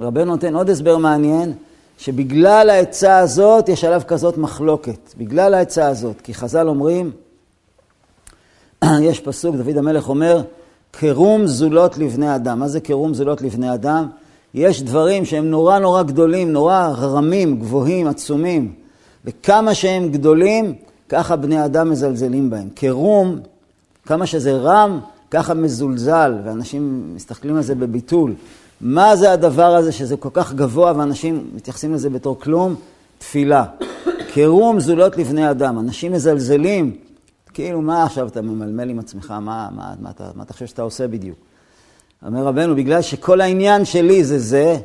רבנו 0.00 0.24
נותן 0.24 0.54
עוד 0.54 0.70
הסבר 0.70 0.96
מעניין, 0.96 1.52
שבגלל 1.98 2.70
העצה 2.70 3.18
הזאת 3.18 3.68
יש 3.68 3.84
עליו 3.84 4.02
כזאת 4.06 4.38
מחלוקת. 4.38 5.14
בגלל 5.18 5.54
העצה 5.54 5.88
הזאת. 5.88 6.20
כי 6.20 6.34
חז"ל 6.34 6.68
אומרים, 6.68 7.10
יש 9.08 9.20
פסוק, 9.20 9.56
דוד 9.56 9.76
המלך 9.76 10.08
אומר, 10.08 10.42
קירום 10.90 11.46
זולות 11.46 11.98
לבני 11.98 12.34
אדם. 12.34 12.58
מה 12.58 12.68
זה 12.68 12.80
קירום 12.80 13.14
זולות 13.14 13.42
לבני 13.42 13.74
אדם? 13.74 14.06
יש 14.54 14.82
דברים 14.82 15.24
שהם 15.24 15.50
נורא 15.50 15.78
נורא 15.78 16.02
גדולים, 16.02 16.52
נורא 16.52 16.92
רמים, 16.96 17.60
גבוהים, 17.60 18.06
עצומים. 18.06 18.72
וכמה 19.24 19.74
שהם 19.74 20.08
גדולים, 20.08 20.74
ככה 21.08 21.36
בני 21.36 21.64
אדם 21.64 21.90
מזלזלים 21.90 22.50
בהם. 22.50 22.68
קירום, 22.74 23.38
כמה 24.06 24.26
שזה 24.26 24.56
רם, 24.56 25.00
ככה 25.30 25.54
מזולזל, 25.54 26.34
ואנשים 26.44 27.12
מסתכלים 27.14 27.56
על 27.56 27.62
זה 27.62 27.74
בביטול. 27.74 28.34
מה 28.80 29.16
זה 29.16 29.32
הדבר 29.32 29.74
הזה 29.74 29.92
שזה 29.92 30.16
כל 30.16 30.28
כך 30.32 30.52
גבוה 30.52 30.92
ואנשים 30.96 31.50
מתייחסים 31.54 31.94
לזה 31.94 32.10
בתור 32.10 32.40
כלום? 32.40 32.74
תפילה. 33.18 33.64
קירום 34.32 34.80
זולות 34.80 35.16
לבני 35.16 35.50
אדם. 35.50 35.78
אנשים 35.78 36.12
מזלזלים 36.12 36.96
כאילו, 37.54 37.80
מה 37.80 38.04
עכשיו 38.04 38.28
אתה 38.28 38.42
ממלמל 38.42 38.90
עם 38.90 38.98
עצמך? 38.98 39.30
מה, 39.30 39.68
מה, 39.76 39.94
מה, 40.00 40.10
אתה, 40.10 40.30
מה 40.34 40.42
אתה 40.42 40.52
חושב 40.52 40.66
שאתה 40.66 40.82
עושה 40.82 41.08
בדיוק? 41.08 41.38
אומר 42.26 42.44
רבנו, 42.44 42.76
בגלל 42.76 43.02
שכל 43.02 43.40
העניין 43.40 43.84
שלי 43.84 44.24
זה 44.24 44.38
זה, 44.38 44.76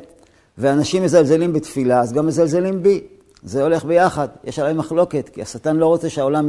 ואנשים 0.58 1.02
מזלזלים 1.02 1.52
בתפילה, 1.52 2.00
אז 2.00 2.12
גם 2.12 2.26
מזלזלים 2.26 2.82
בי. 2.82 3.00
זה 3.42 3.62
הולך 3.62 3.84
ביחד, 3.84 4.28
יש 4.44 4.58
עליי 4.58 4.74
מחלוקת, 4.74 5.28
כי 5.32 5.42
השטן 5.42 5.76
לא 5.76 5.86
רוצה 5.86 6.10
שהעולם 6.10 6.48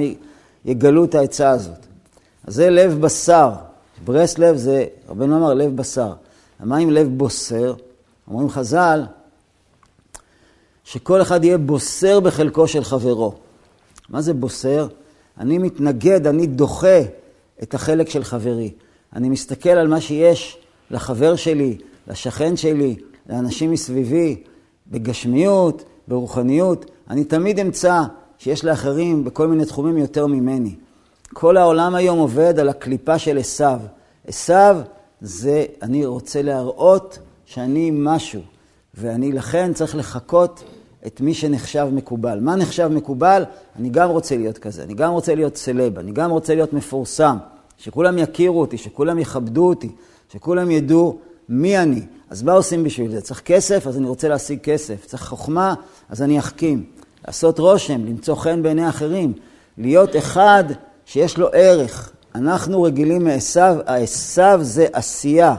יגלו 0.66 1.06
את 1.06 1.16
העצה 1.16 1.50
הזאת. 1.50 1.86
אז 2.48 2.56
זה 2.56 2.70
לב 2.70 3.02
בשר. 3.02 3.52
ברסלב 4.06 4.56
זה, 4.56 4.86
רבנו 5.10 5.38
אמר, 5.38 5.54
לב 5.54 5.76
בשר. 5.76 6.14
מה 6.60 6.78
עם 6.78 6.90
לב 6.90 7.08
בוסר? 7.18 7.74
אומרים 8.28 8.50
חז"ל, 8.50 9.06
שכל 10.84 11.22
אחד 11.22 11.44
יהיה 11.44 11.58
בוסר 11.58 12.20
בחלקו 12.20 12.68
של 12.68 12.84
חברו. 12.84 13.34
מה 14.10 14.22
זה 14.22 14.34
בוסר? 14.34 14.88
אני 15.38 15.58
מתנגד, 15.58 16.28
אני 16.28 16.48
דוחה 16.48 17.00
את 17.64 17.74
החלק 17.74 18.10
של 18.10 18.24
חברי. 18.24 18.72
אני 19.16 19.30
מסתכל 19.30 19.70
על 19.70 19.88
מה 19.88 20.02
שיש 20.02 20.58
לחבר 20.92 21.36
שלי, 21.36 21.78
לשכן 22.08 22.58
שלי, 22.58 22.96
לאנשים 23.30 23.72
מסביבי, 23.72 24.44
בגשמיות, 24.88 25.84
ברוחניות. 26.08 26.86
אני 27.10 27.24
תמיד 27.24 27.60
אמצא 27.60 28.02
שיש 28.38 28.66
לאחרים 28.66 29.24
בכל 29.24 29.48
מיני 29.48 29.66
תחומים 29.66 29.98
יותר 29.98 30.28
ממני. 30.28 30.76
כל 31.34 31.58
העולם 31.58 31.96
היום 31.96 32.20
עובד 32.20 32.60
על 32.60 32.70
הקליפה 32.70 33.20
של 33.20 33.38
עשיו. 33.38 33.80
עשיו 34.28 34.78
זה, 35.22 35.66
אני 35.82 36.06
רוצה 36.06 36.42
להראות 36.42 37.20
שאני 37.46 37.92
משהו, 37.94 38.42
ואני 38.94 39.32
לכן 39.32 39.74
צריך 39.74 39.96
לחכות 39.96 40.64
את 41.08 41.22
מי 41.22 41.34
שנחשב 41.34 41.88
מקובל. 41.92 42.40
מה 42.40 42.56
נחשב 42.56 42.88
מקובל? 42.88 43.44
אני 43.80 43.90
גם 43.90 44.10
רוצה 44.10 44.38
להיות 44.38 44.58
כזה, 44.58 44.84
אני 44.84 44.94
גם 44.94 45.12
רוצה 45.12 45.36
להיות 45.36 45.58
סלב, 45.58 46.00
אני 46.00 46.12
גם 46.12 46.32
רוצה 46.32 46.56
להיות 46.56 46.74
מפורסם, 46.74 47.38
שכולם 47.78 48.18
יכירו 48.18 48.62
אותי, 48.62 48.78
שכולם 48.78 49.20
יכבדו 49.20 49.70
אותי, 49.70 49.90
שכולם 50.34 50.72
ידעו 50.72 51.20
מי 51.50 51.78
אני. 51.78 52.02
אז 52.30 52.44
מה 52.44 52.54
עושים 52.54 52.84
בשביל 52.84 53.12
זה? 53.12 53.22
צריך 53.22 53.42
כסף, 53.42 53.88
אז 53.88 53.98
אני 53.98 54.08
רוצה 54.08 54.28
להשיג 54.28 54.60
כסף. 54.60 55.06
צריך 55.06 55.24
חוכמה, 55.24 55.74
אז 56.10 56.22
אני 56.22 56.40
אחכים. 56.40 56.86
לעשות 57.28 57.60
רושם, 57.60 58.06
למצוא 58.06 58.36
חן 58.36 58.64
בעיני 58.64 58.90
אחרים. 58.90 59.34
להיות 59.78 60.16
אחד 60.16 60.64
שיש 61.06 61.38
לו 61.38 61.48
ערך. 61.54 62.12
אנחנו 62.38 62.82
רגילים 62.82 63.24
מעשיו, 63.24 63.78
העשיו 63.86 64.60
זה 64.62 64.88
עשייה. 64.94 65.56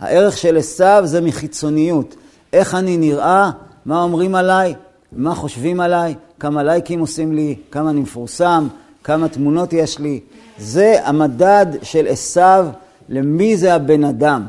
הערך 0.00 0.36
של 0.36 0.56
עשיו 0.56 1.02
זה 1.04 1.20
מחיצוניות. 1.20 2.14
איך 2.52 2.74
אני 2.74 2.96
נראה, 2.96 3.50
מה 3.86 4.02
אומרים 4.02 4.34
עליי, 4.34 4.74
מה 5.12 5.34
חושבים 5.34 5.80
עליי, 5.80 6.14
כמה 6.40 6.62
לייקים 6.62 7.00
עושים 7.00 7.32
לי, 7.32 7.56
כמה 7.70 7.90
אני 7.90 8.00
מפורסם, 8.00 8.68
כמה 9.04 9.28
תמונות 9.28 9.72
יש 9.72 9.98
לי. 9.98 10.20
זה 10.58 10.96
המדד 11.04 11.66
של 11.82 12.06
עשיו 12.06 12.68
למי 13.08 13.56
זה 13.56 13.74
הבן 13.74 14.04
אדם. 14.04 14.46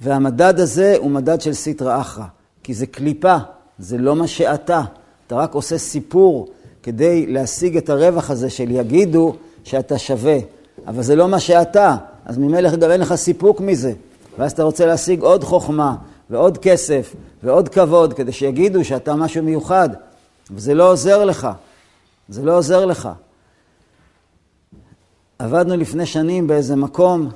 והמדד 0.00 0.60
הזה 0.60 0.96
הוא 0.98 1.10
מדד 1.10 1.40
של 1.40 1.52
סיטרא 1.52 2.00
אחרא, 2.00 2.24
כי 2.62 2.74
זה 2.74 2.86
קליפה, 2.86 3.36
זה 3.78 3.98
לא 3.98 4.16
מה 4.16 4.26
שאתה. 4.26 4.82
אתה 5.26 5.36
רק 5.36 5.54
עושה 5.54 5.78
סיפור 5.78 6.48
כדי 6.82 7.26
להשיג 7.26 7.76
את 7.76 7.90
הרווח 7.90 8.30
הזה 8.30 8.50
של 8.50 8.70
יגידו 8.70 9.36
שאתה 9.64 9.98
שווה, 9.98 10.38
אבל 10.86 11.02
זה 11.02 11.16
לא 11.16 11.28
מה 11.28 11.40
שאתה, 11.40 11.96
אז 12.24 12.38
ממילא 12.38 12.76
גם 12.76 12.90
אין 12.90 13.00
לך 13.00 13.14
סיפוק 13.14 13.60
מזה. 13.60 13.92
ואז 14.38 14.52
אתה 14.52 14.62
רוצה 14.62 14.86
להשיג 14.86 15.22
עוד 15.22 15.44
חוכמה 15.44 15.96
ועוד 16.30 16.58
כסף 16.58 17.14
ועוד 17.42 17.68
כבוד 17.68 18.12
כדי 18.12 18.32
שיגידו 18.32 18.84
שאתה 18.84 19.14
משהו 19.14 19.42
מיוחד, 19.42 19.88
וזה 20.50 20.74
לא 20.74 20.92
עוזר 20.92 21.24
לך. 21.24 21.48
זה 22.28 22.42
לא 22.42 22.58
עוזר 22.58 22.84
לך. 22.84 23.08
עבדנו 25.38 25.76
לפני 25.76 26.06
שנים 26.06 26.46
באיזה 26.46 26.76
מקום 26.76 27.28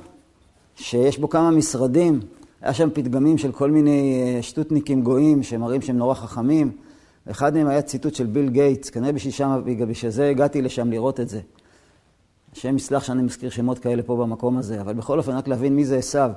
שיש 0.76 1.18
בו 1.18 1.28
כמה 1.28 1.50
משרדים, 1.50 2.20
היה 2.62 2.74
שם 2.74 2.88
פתגמים 2.92 3.38
של 3.38 3.52
כל 3.52 3.70
מיני 3.70 4.22
אה, 4.36 4.42
שטותניקים 4.42 5.02
גויים 5.02 5.42
שמראים 5.42 5.82
שהם 5.82 5.96
נורא 5.96 6.14
חכמים. 6.14 6.70
אחד 7.30 7.54
מהם 7.54 7.68
היה 7.68 7.82
ציטוט 7.82 8.14
של 8.14 8.26
ביל 8.26 8.48
גייטס, 8.48 8.90
כנראה 8.90 9.12
בשביל, 9.12 9.32
שם, 9.32 9.62
בשביל 9.88 10.10
זה 10.10 10.28
הגעתי 10.28 10.62
לשם 10.62 10.90
לראות 10.90 11.20
את 11.20 11.28
זה. 11.28 11.40
השם 12.56 12.76
יסלח 12.76 13.04
שאני 13.04 13.22
מזכיר 13.22 13.50
שמות 13.50 13.78
כאלה 13.78 14.02
פה 14.02 14.16
במקום 14.16 14.58
הזה, 14.58 14.80
אבל 14.80 14.94
בכל 14.94 15.18
אופן 15.18 15.32
רק 15.32 15.48
להבין 15.48 15.76
מי 15.76 15.84
זה 15.84 15.96
עשיו. 15.96 16.30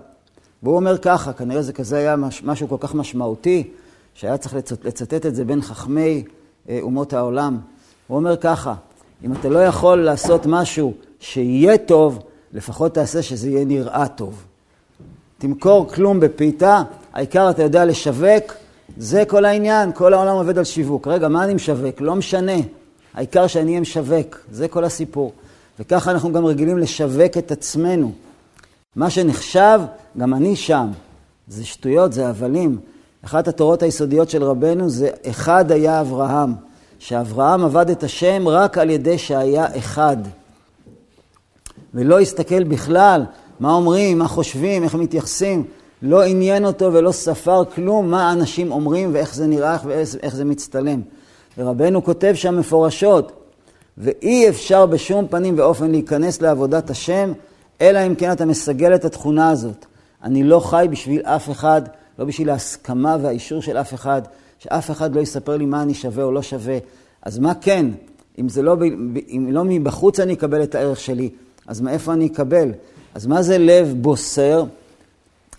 והוא 0.63 0.75
אומר 0.75 0.97
ככה, 0.97 1.33
כנראה 1.33 1.61
זה 1.61 1.73
כזה 1.73 1.97
היה 1.97 2.15
מש, 2.15 2.43
משהו 2.43 2.67
כל 2.67 2.75
כך 2.79 2.95
משמעותי, 2.95 3.69
שהיה 4.13 4.37
צריך 4.37 4.55
לצט, 4.55 4.85
לצטט 4.85 5.25
את 5.25 5.35
זה 5.35 5.45
בין 5.45 5.61
חכמי 5.61 6.23
אה, 6.69 6.79
אומות 6.81 7.13
העולם. 7.13 7.57
הוא 8.07 8.17
אומר 8.17 8.37
ככה, 8.37 8.73
אם 9.25 9.33
אתה 9.33 9.49
לא 9.49 9.59
יכול 9.59 9.97
לעשות 10.01 10.45
משהו 10.45 10.93
שיהיה 11.19 11.77
טוב, 11.77 12.19
לפחות 12.53 12.93
תעשה 12.93 13.21
שזה 13.21 13.49
יהיה 13.49 13.65
נראה 13.65 14.07
טוב. 14.07 14.43
תמכור 15.37 15.87
כלום 15.89 16.19
בפיתה, 16.19 16.83
העיקר 17.13 17.49
אתה 17.49 17.63
יודע 17.63 17.85
לשווק, 17.85 18.53
זה 18.97 19.23
כל 19.25 19.45
העניין, 19.45 19.91
כל 19.91 20.13
העולם 20.13 20.35
עובד 20.35 20.57
על 20.57 20.63
שיווק. 20.63 21.07
רגע, 21.07 21.27
מה 21.27 21.43
אני 21.43 21.53
משווק? 21.53 22.01
לא 22.01 22.15
משנה. 22.15 22.57
העיקר 23.13 23.47
שאני 23.47 23.69
אהיה 23.69 23.81
משווק, 23.81 24.39
זה 24.51 24.67
כל 24.67 24.83
הסיפור. 24.83 25.33
וככה 25.79 26.11
אנחנו 26.11 26.33
גם 26.33 26.45
רגילים 26.45 26.77
לשווק 26.77 27.37
את 27.37 27.51
עצמנו. 27.51 28.11
מה 28.95 29.09
שנחשב, 29.09 29.79
גם 30.17 30.33
אני 30.33 30.55
שם. 30.55 30.87
זה 31.47 31.65
שטויות, 31.65 32.13
זה 32.13 32.27
הבלים. 32.27 32.77
אחת 33.25 33.47
התורות 33.47 33.83
היסודיות 33.83 34.29
של 34.29 34.43
רבנו 34.43 34.89
זה 34.89 35.09
אחד 35.29 35.71
היה 35.71 36.01
אברהם. 36.01 36.53
שאברהם 36.99 37.65
עבד 37.65 37.89
את 37.89 38.03
השם 38.03 38.47
רק 38.47 38.77
על 38.77 38.89
ידי 38.89 39.17
שהיה 39.17 39.77
אחד. 39.77 40.17
ולא 41.93 42.19
הסתכל 42.19 42.63
בכלל 42.63 43.25
מה 43.59 43.73
אומרים, 43.73 44.19
מה 44.19 44.27
חושבים, 44.27 44.83
איך 44.83 44.95
מתייחסים. 44.95 45.63
לא 46.01 46.23
עניין 46.23 46.65
אותו 46.65 46.93
ולא 46.93 47.11
ספר 47.11 47.65
כלום 47.65 48.11
מה 48.11 48.31
אנשים 48.31 48.71
אומרים 48.71 49.09
ואיך 49.13 49.35
זה 49.35 49.47
נראה 49.47 49.77
ואיך 49.85 50.35
זה 50.35 50.45
מצטלם. 50.45 51.01
ורבנו 51.57 52.03
כותב 52.03 52.31
שם 52.35 52.59
מפורשות, 52.59 53.38
ואי 53.99 54.49
אפשר 54.49 54.85
בשום 54.85 55.27
פנים 55.27 55.53
ואופן 55.57 55.91
להיכנס 55.91 56.41
לעבודת 56.41 56.89
השם, 56.89 57.31
אלא 57.81 58.07
אם 58.07 58.15
כן 58.15 58.31
אתה 58.31 58.45
מסגל 58.45 58.95
את 58.95 59.05
התכונה 59.05 59.49
הזאת. 59.49 59.85
אני 60.23 60.43
לא 60.43 60.59
חי 60.59 60.87
בשביל 60.91 61.21
אף 61.21 61.49
אחד, 61.49 61.81
לא 62.19 62.25
בשביל 62.25 62.49
ההסכמה 62.49 63.17
והאישור 63.21 63.61
של 63.61 63.77
אף 63.77 63.93
אחד, 63.93 64.21
שאף 64.59 64.91
אחד 64.91 65.15
לא 65.15 65.21
יספר 65.21 65.57
לי 65.57 65.65
מה 65.65 65.81
אני 65.81 65.93
שווה 65.93 66.23
או 66.23 66.31
לא 66.31 66.41
שווה. 66.41 66.77
אז 67.21 67.39
מה 67.39 67.53
כן? 67.55 67.85
אם, 68.39 68.49
זה 68.49 68.61
לא, 68.61 68.75
אם 69.29 69.47
לא 69.51 69.63
מבחוץ 69.65 70.19
אני 70.19 70.33
אקבל 70.33 70.63
את 70.63 70.75
הערך 70.75 70.99
שלי, 70.99 71.29
אז 71.67 71.81
מאיפה 71.81 72.13
אני 72.13 72.27
אקבל? 72.27 72.71
אז 73.13 73.25
מה 73.25 73.41
זה 73.41 73.57
לב 73.57 73.93
בוסר? 73.97 74.63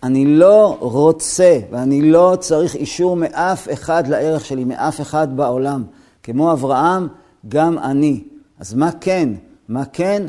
אני 0.03 0.27
לא 0.27 0.77
רוצה 0.81 1.59
ואני 1.71 2.11
לא 2.11 2.37
צריך 2.41 2.75
אישור 2.75 3.17
מאף 3.17 3.69
אחד 3.73 4.07
לערך 4.07 4.45
שלי, 4.45 4.65
מאף 4.65 5.01
אחד 5.01 5.37
בעולם. 5.37 5.85
כמו 6.23 6.53
אברהם, 6.53 7.09
גם 7.49 7.79
אני. 7.79 8.21
אז 8.61 8.75
מה 8.75 8.91
כן? 9.01 9.29
מה 9.69 9.85
כן? 9.85 10.27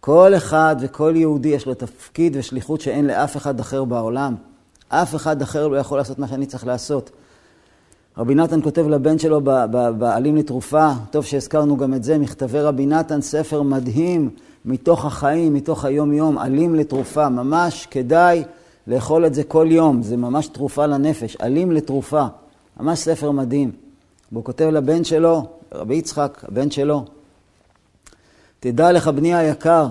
כל 0.00 0.32
אחד 0.36 0.76
וכל 0.80 1.12
יהודי 1.16 1.48
יש 1.48 1.66
לו 1.66 1.74
תפקיד 1.74 2.36
ושליחות 2.36 2.80
שאין 2.80 3.06
לאף 3.06 3.36
אחד 3.36 3.60
אחר 3.60 3.84
בעולם. 3.84 4.34
אף 4.88 5.14
אחד 5.14 5.42
אחר 5.42 5.68
לא 5.68 5.76
יכול 5.76 5.98
לעשות 5.98 6.18
מה 6.18 6.28
שאני 6.28 6.46
צריך 6.46 6.66
לעשות. 6.66 7.10
רבי 8.18 8.34
נתן 8.34 8.62
כותב 8.62 8.88
לבן 8.88 9.18
שלו 9.18 9.40
בעלים 9.98 10.36
לתרופה, 10.36 10.90
טוב 11.10 11.24
שהזכרנו 11.24 11.76
גם 11.76 11.94
את 11.94 12.04
זה, 12.04 12.18
מכתבי 12.18 12.60
רבי 12.60 12.86
נתן, 12.86 13.20
ספר 13.20 13.62
מדהים 13.62 14.30
מתוך 14.64 15.04
החיים, 15.04 15.54
מתוך 15.54 15.84
היום-יום, 15.84 16.38
עלים 16.38 16.74
לתרופה, 16.74 17.28
ממש 17.28 17.86
כדאי 17.90 18.44
לאכול 18.86 19.26
את 19.26 19.34
זה 19.34 19.44
כל 19.44 19.66
יום, 19.70 20.02
זה 20.02 20.16
ממש 20.16 20.46
תרופה 20.46 20.86
לנפש, 20.86 21.36
עלים 21.36 21.72
לתרופה, 21.72 22.24
ממש 22.80 22.98
ספר 22.98 23.30
מדהים. 23.30 23.70
והוא 24.32 24.44
כותב 24.44 24.64
לבן 24.64 25.04
שלו, 25.04 25.46
רבי 25.72 25.94
יצחק, 25.94 26.44
הבן 26.48 26.70
שלו, 26.70 27.04
תדע 28.62 28.92
לך, 28.92 29.08
בני 29.08 29.34
היקר, 29.34 29.86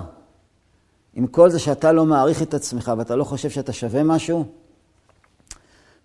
עם 1.13 1.27
כל 1.27 1.49
זה 1.49 1.59
שאתה 1.59 1.91
לא 1.91 2.05
מעריך 2.05 2.41
את 2.41 2.53
עצמך 2.53 2.91
ואתה 2.97 3.15
לא 3.15 3.23
חושב 3.23 3.49
שאתה 3.49 3.73
שווה 3.73 4.03
משהו, 4.03 4.45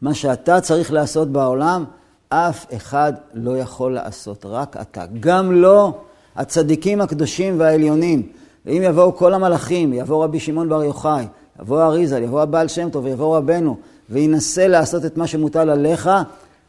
מה 0.03 0.15
שאתה 0.15 0.61
צריך 0.61 0.93
לעשות 0.93 1.33
בעולם, 1.33 1.85
אף 2.29 2.67
אחד 2.77 3.13
לא 3.35 3.59
יכול 3.59 3.95
לעשות, 3.95 4.47
רק 4.49 4.77
אתה. 4.81 5.05
גם 5.21 5.53
לא 5.53 5.99
הצדיקים 6.37 7.01
הקדושים 7.01 7.61
והעליונים. 7.61 8.29
ואם 8.67 8.83
יבואו 8.85 9.17
כל 9.17 9.35
המלאכים, 9.35 9.93
יבוא 9.93 10.25
רבי 10.25 10.41
שמעון 10.41 10.69
בר 10.69 10.83
יוחאי, 10.83 11.27
יבוא 11.61 11.83
אריזל, 11.83 12.23
יבוא 12.23 12.43
הבעל 12.43 12.69
שם 12.69 12.91
טוב 12.91 13.05
ויבוא 13.05 13.37
רבנו, 13.37 13.77
וינסה 14.11 14.69
לעשות 14.69 15.05
את 15.05 15.17
מה 15.17 15.27
שמוטל 15.27 15.71
עליך, 15.71 16.11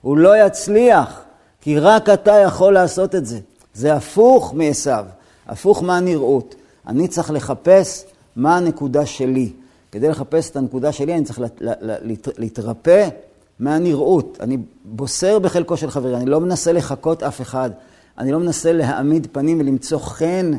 הוא 0.02 0.18
לא 0.18 0.46
יצליח, 0.46 1.22
כי 1.62 1.80
רק 1.80 2.10
אתה 2.10 2.36
יכול 2.36 2.74
לעשות 2.74 3.16
את 3.16 3.26
זה. 3.26 3.40
זה 3.74 3.94
הפוך 3.94 4.54
מעשיו, 4.54 5.06
הפוך 5.48 5.84
מהנראות. 5.84 6.56
אני 6.88 7.08
צריך 7.08 7.32
לחפש 7.32 8.06
מה 8.36 8.58
הנקודה 8.58 9.06
שלי. 9.06 9.52
כדי 9.92 10.10
לחפש 10.10 10.50
את 10.50 10.56
הנקודה 10.56 10.92
שלי, 10.92 11.14
אני 11.14 11.24
צריך 11.24 11.40
להתרפא 12.38 13.10
מהנראות. 13.60 14.38
אני 14.42 14.58
בוסר 14.86 15.40
בחלקו 15.40 15.78
של 15.78 15.90
חברי, 15.90 16.16
אני 16.16 16.26
לא 16.26 16.42
מנסה 16.42 16.72
לחקות 16.72 17.24
אף 17.24 17.42
אחד. 17.42 17.70
אני 18.18 18.32
לא 18.32 18.40
מנסה 18.40 18.72
להעמיד 18.72 19.28
פנים 19.32 19.60
ולמצוא 19.60 20.00
חן 20.00 20.52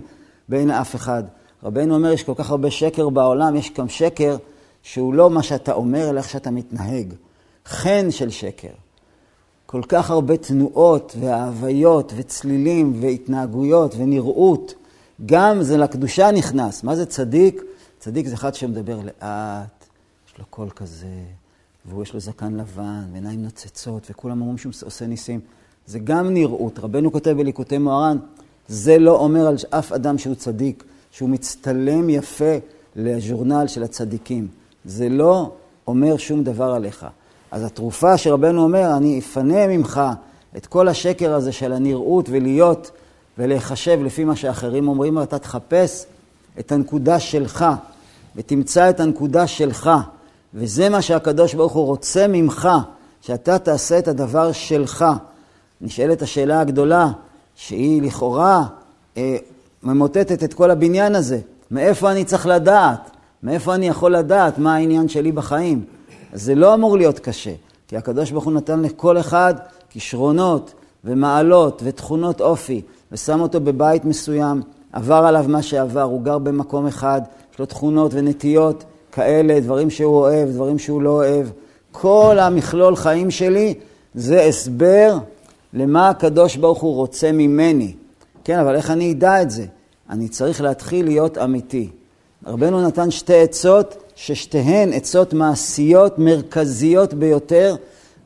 בעין 0.49 0.71
אף 0.71 0.95
אחד. 0.95 1.23
רבנו 1.65 1.95
אומר, 1.95 2.13
יש 2.13 2.23
כל 2.23 2.35
כך 2.37 2.51
הרבה 2.51 2.71
שקר 2.71 3.09
בעולם, 3.09 3.57
יש 3.57 3.73
גם 3.79 3.89
שקר 3.89 4.37
שהוא 4.83 5.15
לא 5.15 5.31
מה 5.31 5.43
שאתה 5.43 5.73
אומר, 5.73 6.11
אלא 6.11 6.19
איך 6.19 6.29
שאתה 6.29 6.51
מתנהג. 6.51 7.15
חן 7.67 8.11
של 8.11 8.31
שקר. 8.31 8.88
כל 9.71 9.83
כך 9.89 10.11
הרבה 10.11 10.37
תנועות 10.37 11.17
והוויות 11.21 12.13
וצלילים 12.17 12.93
והתנהגויות 13.01 13.95
ונראות. 13.99 14.75
גם 15.27 15.63
זה 15.63 15.77
לקדושה 15.77 16.31
נכנס. 16.31 16.85
מה 16.85 16.97
זה 16.97 17.07
צדיק? 17.07 17.63
צדיק 17.99 18.27
זה 18.27 18.35
אחד 18.35 18.55
שמדבר 18.55 18.97
לאט, 18.97 19.85
יש 20.29 20.39
לו 20.39 20.45
קול 20.51 20.71
כזה, 20.71 21.07
והוא 21.85 22.03
יש 22.03 22.15
לו 22.15 22.21
זקן 22.21 22.55
לבן, 22.55 23.05
ועיניים 23.13 23.43
נוצצות, 23.43 24.07
וכולם 24.11 24.41
אומרים 24.41 24.59
שהוא 24.59 24.73
עושה 24.85 25.07
ניסים. 25.07 25.41
זה 25.87 25.99
גם 25.99 26.29
נראות. 26.29 26.79
רבנו 26.79 27.13
כותב 27.13 27.31
בליקוטי 27.31 27.79
מוהר"ן, 27.79 28.19
זה 28.69 28.99
לא 28.99 29.19
אומר 29.19 29.47
על 29.47 29.57
אף 29.71 29.93
אדם 29.93 30.19
שהוא 30.19 30.35
צדיק, 30.35 30.85
שהוא 31.11 31.29
מצטלם 31.29 32.11
יפה 32.11 32.55
לז'ורנל 32.97 33.67
של 33.67 33.83
הצדיקים. 33.83 34.49
זה 34.85 35.09
לא 35.09 35.53
אומר 35.87 36.17
שום 36.17 36.45
דבר 36.45 36.71
עליך. 36.71 37.07
אז 37.51 37.65
התרופה 37.65 38.17
שרבנו 38.17 38.63
אומר, 38.63 38.97
אני 38.97 39.19
אפנה 39.19 39.67
ממך 39.67 40.01
את 40.57 40.67
כל 40.67 40.89
השקר 40.89 41.35
הזה 41.35 41.53
של 41.53 41.73
הנראות 41.73 42.29
ולהיות 42.31 42.91
ולהיחשב 43.39 43.99
לפי 44.03 44.25
מה 44.25 44.37
שאחרים 44.37 44.89
אומרים, 44.89 45.17
ואתה 45.17 45.39
תחפש 45.39 46.07
את 46.59 46.73
הנקודה 46.73 47.21
שלך, 47.21 47.65
ותמצא 48.37 48.91
את 48.91 49.01
הנקודה 49.01 49.47
שלך. 49.47 49.91
וזה 50.55 50.89
מה 50.89 51.03
שהקדוש 51.03 51.55
ברוך 51.55 51.73
הוא 51.73 51.87
רוצה 51.87 52.27
ממך, 52.29 52.69
שאתה 53.21 53.59
תעשה 53.59 53.99
את 53.99 54.09
הדבר 54.09 54.53
שלך. 54.53 55.05
נשאלת 55.81 56.23
השאלה 56.23 56.61
הגדולה, 56.61 57.11
שהיא 57.55 58.03
לכאורה 58.03 58.65
אה, 59.17 59.37
ממוטטת 59.83 60.45
את 60.45 60.55
כל 60.55 60.71
הבניין 60.71 61.15
הזה. 61.15 61.41
מאיפה 61.71 62.11
אני 62.11 62.25
צריך 62.25 62.47
לדעת? 62.47 63.11
מאיפה 63.43 63.75
אני 63.75 63.89
יכול 63.89 64.17
לדעת 64.17 64.59
מה 64.59 64.75
העניין 64.75 65.09
שלי 65.09 65.33
בחיים? 65.33 65.85
זה 66.33 66.55
לא 66.55 66.75
אמור 66.75 66.97
להיות 66.97 67.19
קשה, 67.19 67.53
כי 67.89 67.97
הקדוש 67.97 68.31
ברוך 68.31 68.45
הוא 68.45 68.53
נתן 68.53 68.83
לכל 68.83 69.19
אחד 69.19 69.55
כישרונות 69.91 70.75
ומעלות 71.05 71.83
ותכונות 71.85 72.41
אופי, 72.41 72.83
ושם 73.13 73.41
אותו 73.41 73.61
בבית 73.61 74.05
מסוים, 74.05 74.63
עבר 74.93 75.15
עליו 75.15 75.45
מה 75.49 75.63
שעבר, 75.63 76.03
הוא 76.03 76.23
גר 76.23 76.39
במקום 76.39 76.87
אחד, 76.87 77.23
יש 77.53 77.59
לו 77.59 77.67
תכונות 77.67 78.11
ונטיות 78.15 78.85
כאלה, 79.13 79.61
דברים 79.61 79.91
שהוא 79.91 80.17
אוהב, 80.17 80.49
דברים 80.49 80.79
שהוא 80.79 81.03
לא 81.03 81.11
אוהב. 81.11 81.47
כל 81.93 82.37
המכלול 82.41 82.97
חיים 82.97 83.31
שלי 83.31 83.75
זה 84.15 84.43
הסבר 84.43 85.19
למה 85.73 86.09
הקדוש 86.09 86.57
ברוך 86.57 86.81
הוא 86.81 86.95
רוצה 86.95 87.33
ממני. 87.33 87.95
כן, 88.45 88.59
אבל 88.59 88.77
איך 88.77 88.91
אני 88.91 89.13
אדע 89.13 89.43
את 89.43 89.51
זה? 89.51 89.67
אני 90.11 90.29
צריך 90.29 90.61
להתחיל 90.61 91.07
להיות 91.07 91.39
אמיתי. 91.39 91.89
רבנו 92.47 92.87
נתן 92.87 93.11
שתי 93.11 93.41
עצות, 93.41 94.08
ששתיהן 94.21 94.93
עצות 94.93 95.33
מעשיות 95.33 96.19
מרכזיות 96.19 97.15
ביותר, 97.15 97.77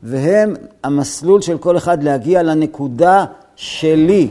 והם 0.03 0.53
המסלול 0.83 1.41
של 1.41 1.57
כל 1.57 1.77
אחד 1.77 2.03
להגיע 2.03 2.43
לנקודה 2.43 3.25
שלי, 3.55 4.27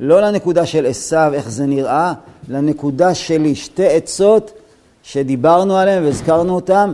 לא 0.00 0.20
לנקודה 0.20 0.66
של 0.66 0.86
עשיו, 0.86 1.30
איך 1.34 1.50
זה 1.50 1.66
נראה, 1.66 2.12
לנקודה 2.48 3.14
שלי. 3.14 3.54
שתי 3.54 3.86
עצות 3.86 4.50
שדיברנו 5.02 5.76
עליהן 5.76 6.04
והזכרנו 6.04 6.54
אותן, 6.54 6.92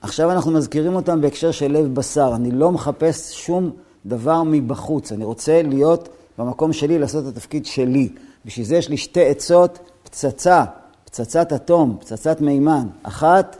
עכשיו 0.00 0.30
אנחנו 0.30 0.50
מזכירים 0.50 0.94
אותן 0.94 1.20
בהקשר 1.20 1.50
של 1.50 1.72
לב 1.72 1.94
בשר. 1.94 2.32
אני 2.34 2.50
לא 2.50 2.72
מחפש 2.72 3.34
שום 3.46 3.70
דבר 4.06 4.42
מבחוץ, 4.42 5.12
אני 5.12 5.24
רוצה 5.24 5.62
להיות 5.62 6.08
במקום 6.38 6.72
שלי, 6.72 6.98
לעשות 6.98 7.24
את 7.24 7.28
התפקיד 7.28 7.66
שלי. 7.66 8.08
בשביל 8.44 8.66
זה 8.66 8.76
יש 8.76 8.88
לי 8.88 8.96
שתי 8.96 9.24
עצות, 9.24 9.78
פצצה, 10.02 10.64
פצצת 11.16 11.52
אטום, 11.52 11.96
פצצת 12.00 12.40
מימן. 12.40 12.86
אחת, 13.02 13.56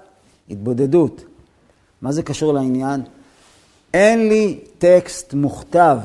התבודדות. 0.51 1.25
מה 2.03 2.13
זה 2.13 2.23
קשור 2.23 2.53
לעניין? 2.53 3.03
אין 3.95 4.29
לי 4.29 4.61
טקסט 4.79 5.35
מוכתב. 5.35 5.99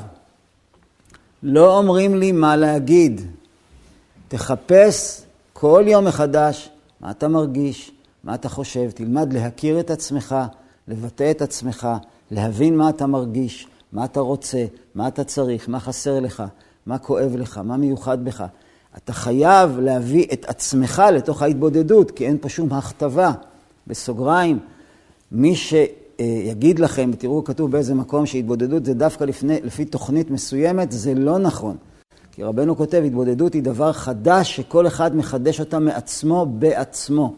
לא 1.44 1.78
אומרים 1.78 2.16
לי 2.16 2.32
מה 2.32 2.56
להגיד. 2.56 3.22
תחפש 4.28 5.22
כל 5.54 5.84
יום 5.88 6.06
מחדש 6.06 6.70
מה 7.02 7.12
אתה 7.12 7.28
מרגיש, 7.28 7.92
מה 8.24 8.36
אתה 8.36 8.50
חושב. 8.50 8.92
תלמד 8.92 9.34
להכיר 9.34 9.80
את 9.80 9.92
עצמך, 9.92 10.36
לבטא 10.88 11.32
את 11.32 11.42
עצמך, 11.42 11.88
להבין 12.32 12.78
מה 12.78 12.90
אתה 12.90 13.08
מרגיש, 13.08 13.68
מה 13.92 14.06
אתה 14.06 14.20
רוצה, 14.20 14.66
מה 14.96 15.08
אתה 15.08 15.24
צריך, 15.24 15.70
מה 15.70 15.80
חסר 15.80 16.20
לך, 16.20 16.44
מה 16.86 16.98
כואב 16.98 17.36
לך, 17.36 17.58
מה 17.58 17.78
מיוחד 17.78 18.26
בך. 18.26 18.46
אתה 18.98 19.14
חייב 19.14 19.80
להביא 19.80 20.26
את 20.34 20.46
עצמך 20.50 21.04
לתוך 21.14 21.42
ההתבודדות, 21.42 22.12
כי 22.12 22.28
אין 22.28 22.38
פה 22.42 22.50
שום 22.50 22.74
הכתבה. 22.74 23.32
בסוגריים, 23.88 24.60
מי 25.32 25.56
שיגיד 25.56 26.80
לכם, 26.80 27.12
תראו 27.18 27.44
כתוב 27.44 27.72
באיזה 27.72 27.96
מקום 27.96 28.26
שהתבודדות 28.26 28.86
זה 28.86 28.94
דווקא 28.94 29.24
לפני, 29.24 29.60
לפי 29.64 29.86
תוכנית 29.86 30.32
מסוימת, 30.32 30.92
זה 30.92 31.14
לא 31.14 31.38
נכון. 31.40 31.78
כי 32.32 32.44
רבנו 32.44 32.76
כותב, 32.76 33.04
התבודדות 33.06 33.54
היא 33.54 33.64
דבר 33.64 33.92
חדש 33.92 34.56
שכל 34.56 34.88
אחד 34.88 35.16
מחדש 35.16 35.60
אותה 35.60 35.80
מעצמו 35.80 36.46
בעצמו. 36.46 37.36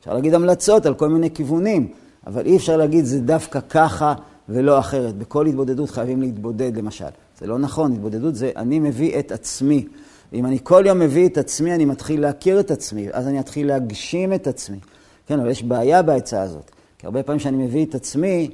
אפשר 0.00 0.14
להגיד 0.14 0.34
המלצות 0.34 0.86
על 0.86 0.94
כל 0.94 1.08
מיני 1.08 1.30
כיוונים, 1.30 1.88
אבל 2.26 2.46
אי 2.46 2.56
אפשר 2.56 2.76
להגיד 2.76 3.04
זה 3.04 3.20
דווקא 3.20 3.60
ככה 3.70 4.14
ולא 4.48 4.78
אחרת. 4.78 5.14
בכל 5.18 5.46
התבודדות 5.46 5.90
חייבים 5.90 6.22
להתבודד 6.22 6.76
למשל. 6.76 7.04
זה 7.40 7.46
לא 7.46 7.58
נכון, 7.58 7.92
התבודדות 7.92 8.34
זה 8.34 8.50
אני 8.56 8.78
מביא 8.78 9.18
את 9.18 9.32
עצמי. 9.32 9.86
ואם 10.32 10.46
אני 10.46 10.58
כל 10.62 10.84
יום 10.86 10.98
מביא 10.98 11.28
את 11.28 11.38
עצמי, 11.38 11.74
אני 11.74 11.84
מתחיל 11.84 12.20
להכיר 12.20 12.60
את 12.60 12.70
עצמי, 12.70 13.08
אז 13.12 13.26
אני 13.26 13.40
אתחיל 13.40 13.66
להגשים 13.66 14.32
את 14.32 14.46
עצמי. 14.46 14.78
כן, 15.26 15.40
אבל 15.40 15.50
יש 15.50 15.62
בעיה 15.62 16.02
בעצה 16.02 16.42
הזאת. 16.42 16.70
כי 16.98 17.06
הרבה 17.06 17.22
פעמים 17.22 17.38
כשאני 17.38 17.64
מביא 17.64 17.84
את 17.84 17.94
עצמי, 17.94 18.50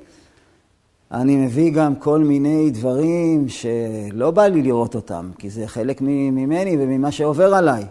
אני 1.13 1.37
מביא 1.37 1.73
גם 1.73 1.95
כל 1.95 2.19
מיני 2.19 2.71
דברים 2.71 3.47
שלא 3.49 4.31
בא 4.31 4.47
לי 4.47 4.63
לראות 4.63 4.95
אותם, 4.95 5.31
כי 5.39 5.51
זה 5.51 5.67
חלק 5.67 6.01
ממני 6.01 6.77
וממה 6.81 7.13
שעובר 7.13 7.55
עליי. 7.55 7.85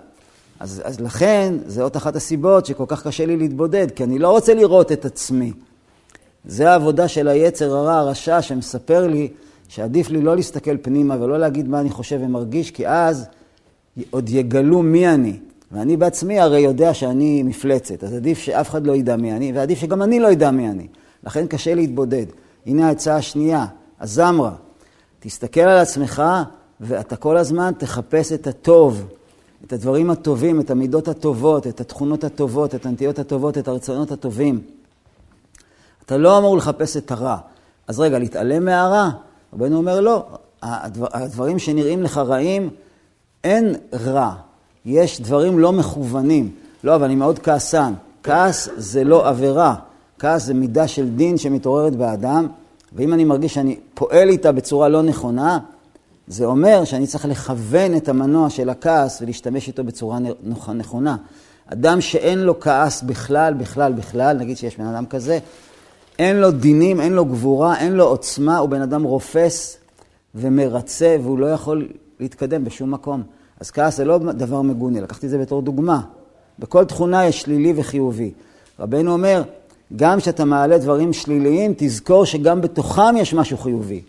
אז, 0.59 0.81
אז 0.85 0.99
לכן, 0.99 1.53
זאת 1.67 1.97
אחת 1.97 2.15
הסיבות 2.15 2.65
שכל 2.65 2.85
כך 2.87 3.07
קשה 3.07 3.25
לי 3.25 3.37
להתבודד, 3.37 3.91
כי 3.91 4.03
אני 4.03 4.19
לא 4.19 4.31
רוצה 4.31 4.53
לראות 4.53 4.91
את 4.91 5.05
עצמי. 5.05 5.51
זה 6.45 6.71
העבודה 6.71 7.07
של 7.07 7.27
היצר 7.27 7.75
הרע, 7.75 7.93
הרשע, 7.93 8.41
שמספר 8.41 9.07
לי 9.07 9.29
שעדיף 9.67 10.09
לי 10.09 10.21
לא 10.21 10.35
להסתכל 10.35 10.77
פנימה 10.81 11.15
ולא 11.19 11.39
להגיד 11.39 11.67
מה 11.67 11.79
אני 11.79 11.89
חושב 11.89 12.19
ומרגיש, 12.21 12.71
כי 12.71 12.87
אז 12.87 13.25
עוד 14.09 14.29
יגלו 14.29 14.81
מי 14.81 15.07
אני. 15.07 15.39
ואני 15.71 15.97
בעצמי 15.97 16.39
הרי 16.39 16.59
יודע 16.59 16.93
שאני 16.93 17.43
מפלצת, 17.43 18.03
אז 18.03 18.13
עדיף 18.13 18.39
שאף 18.39 18.69
אחד 18.69 18.87
לא 18.87 18.95
ידע 18.95 19.15
מי 19.15 19.33
אני, 19.33 19.51
ועדיף 19.51 19.79
שגם 19.79 20.01
אני 20.01 20.19
לא 20.19 20.27
ידע 20.27 20.51
מי 20.51 20.69
אני. 20.69 20.87
לכן 21.23 21.47
קשה 21.47 21.75
להתבודד. 21.75 22.25
הנה 22.65 22.87
העצה 22.87 23.15
השנייה, 23.15 23.65
הזמרה. 23.99 24.51
תסתכל 25.19 25.61
על 25.61 25.77
עצמך 25.77 26.23
ואתה 26.79 27.15
כל 27.15 27.37
הזמן 27.37 27.71
תחפש 27.77 28.31
את 28.31 28.47
הטוב, 28.47 29.05
את 29.65 29.73
הדברים 29.73 30.09
הטובים, 30.09 30.59
את 30.59 30.71
המידות 30.71 31.07
הטובות, 31.07 31.67
את 31.67 31.81
התכונות 31.81 32.23
הטובות, 32.23 32.75
את 32.75 32.85
הנטיות 32.85 33.19
הטובות, 33.19 33.57
את 33.57 33.67
הרצונות 33.67 34.11
הטובים. 34.11 34.61
אתה 36.05 36.17
לא 36.17 36.37
אמור 36.37 36.57
לחפש 36.57 36.97
את 36.97 37.11
הרע. 37.11 37.37
אז 37.87 37.99
רגע, 37.99 38.19
להתעלם 38.19 38.65
מהרע? 38.65 39.09
רבנו 39.53 39.77
אומר, 39.77 39.99
לא. 39.99 40.25
הדבר, 40.61 41.07
הדברים 41.13 41.59
שנראים 41.59 42.03
לך 42.03 42.17
רעים, 42.17 42.69
אין 43.43 43.75
רע. 43.93 44.33
יש 44.85 45.21
דברים 45.21 45.59
לא 45.59 45.71
מכוונים. 45.71 46.51
לא, 46.83 46.95
אבל 46.95 47.03
אני 47.03 47.15
מאוד 47.15 47.39
כעסן. 47.39 47.93
כעס 48.23 48.69
זה 48.77 49.03
לא 49.03 49.27
עבירה. 49.29 49.75
כעס 50.19 50.43
זה 50.43 50.53
מידה 50.53 50.87
של 50.87 51.09
דין 51.09 51.37
שמתעוררת 51.37 51.95
באדם, 51.95 52.47
ואם 52.93 53.13
אני 53.13 53.23
מרגיש 53.23 53.53
שאני 53.53 53.79
פועל 53.93 54.29
איתה 54.29 54.51
בצורה 54.51 54.89
לא 54.89 55.01
נכונה, 55.01 55.59
זה 56.27 56.45
אומר 56.45 56.83
שאני 56.83 57.07
צריך 57.07 57.25
לכוון 57.25 57.97
את 57.97 58.09
המנוע 58.09 58.49
של 58.49 58.69
הכעס 58.69 59.21
ולהשתמש 59.21 59.67
איתו 59.67 59.83
בצורה 59.83 60.19
נכונה. 60.73 61.15
אדם 61.65 62.01
שאין 62.01 62.39
לו 62.39 62.59
כעס 62.59 63.01
בכלל, 63.01 63.53
בכלל, 63.53 63.93
בכלל, 63.93 64.37
נגיד 64.37 64.57
שיש 64.57 64.77
בן 64.77 64.85
אדם 64.85 65.05
כזה, 65.05 65.39
אין 66.19 66.35
לו 66.35 66.51
דינים, 66.51 67.01
אין 67.01 67.13
לו 67.13 67.25
גבורה, 67.25 67.79
אין 67.79 67.93
לו 67.93 68.03
עוצמה, 68.03 68.57
הוא 68.57 68.69
בן 68.69 68.81
אדם 68.81 69.03
רופס 69.03 69.77
ומרצה, 70.35 71.15
והוא 71.21 71.39
לא 71.39 71.45
יכול 71.45 71.87
להתקדם 72.23 72.65
בשום 72.65 72.91
מקום. 72.91 73.23
אז 73.59 73.71
כעס 73.71 73.97
זה 73.97 74.05
לא 74.05 74.17
דבר 74.17 74.61
מגונה, 74.61 75.01
לקחתי 75.01 75.25
את 75.25 75.31
זה 75.31 75.37
בתור 75.37 75.61
דוגמה. 75.61 76.01
בכל 76.59 76.85
תכונה 76.85 77.25
יש 77.25 77.41
שלילי 77.41 77.73
וחיובי. 77.75 78.31
רבנו 78.79 79.13
אומר, 79.13 79.43
גם 79.95 80.19
כשאתה 80.19 80.45
מעלה 80.45 80.77
דברים 80.77 81.13
שליליים, 81.13 81.73
תזכור 81.77 82.25
שגם 82.25 82.61
בתוכם 82.61 83.17
יש 83.17 83.33
משהו 83.33 83.57
חיובי. 83.57 84.01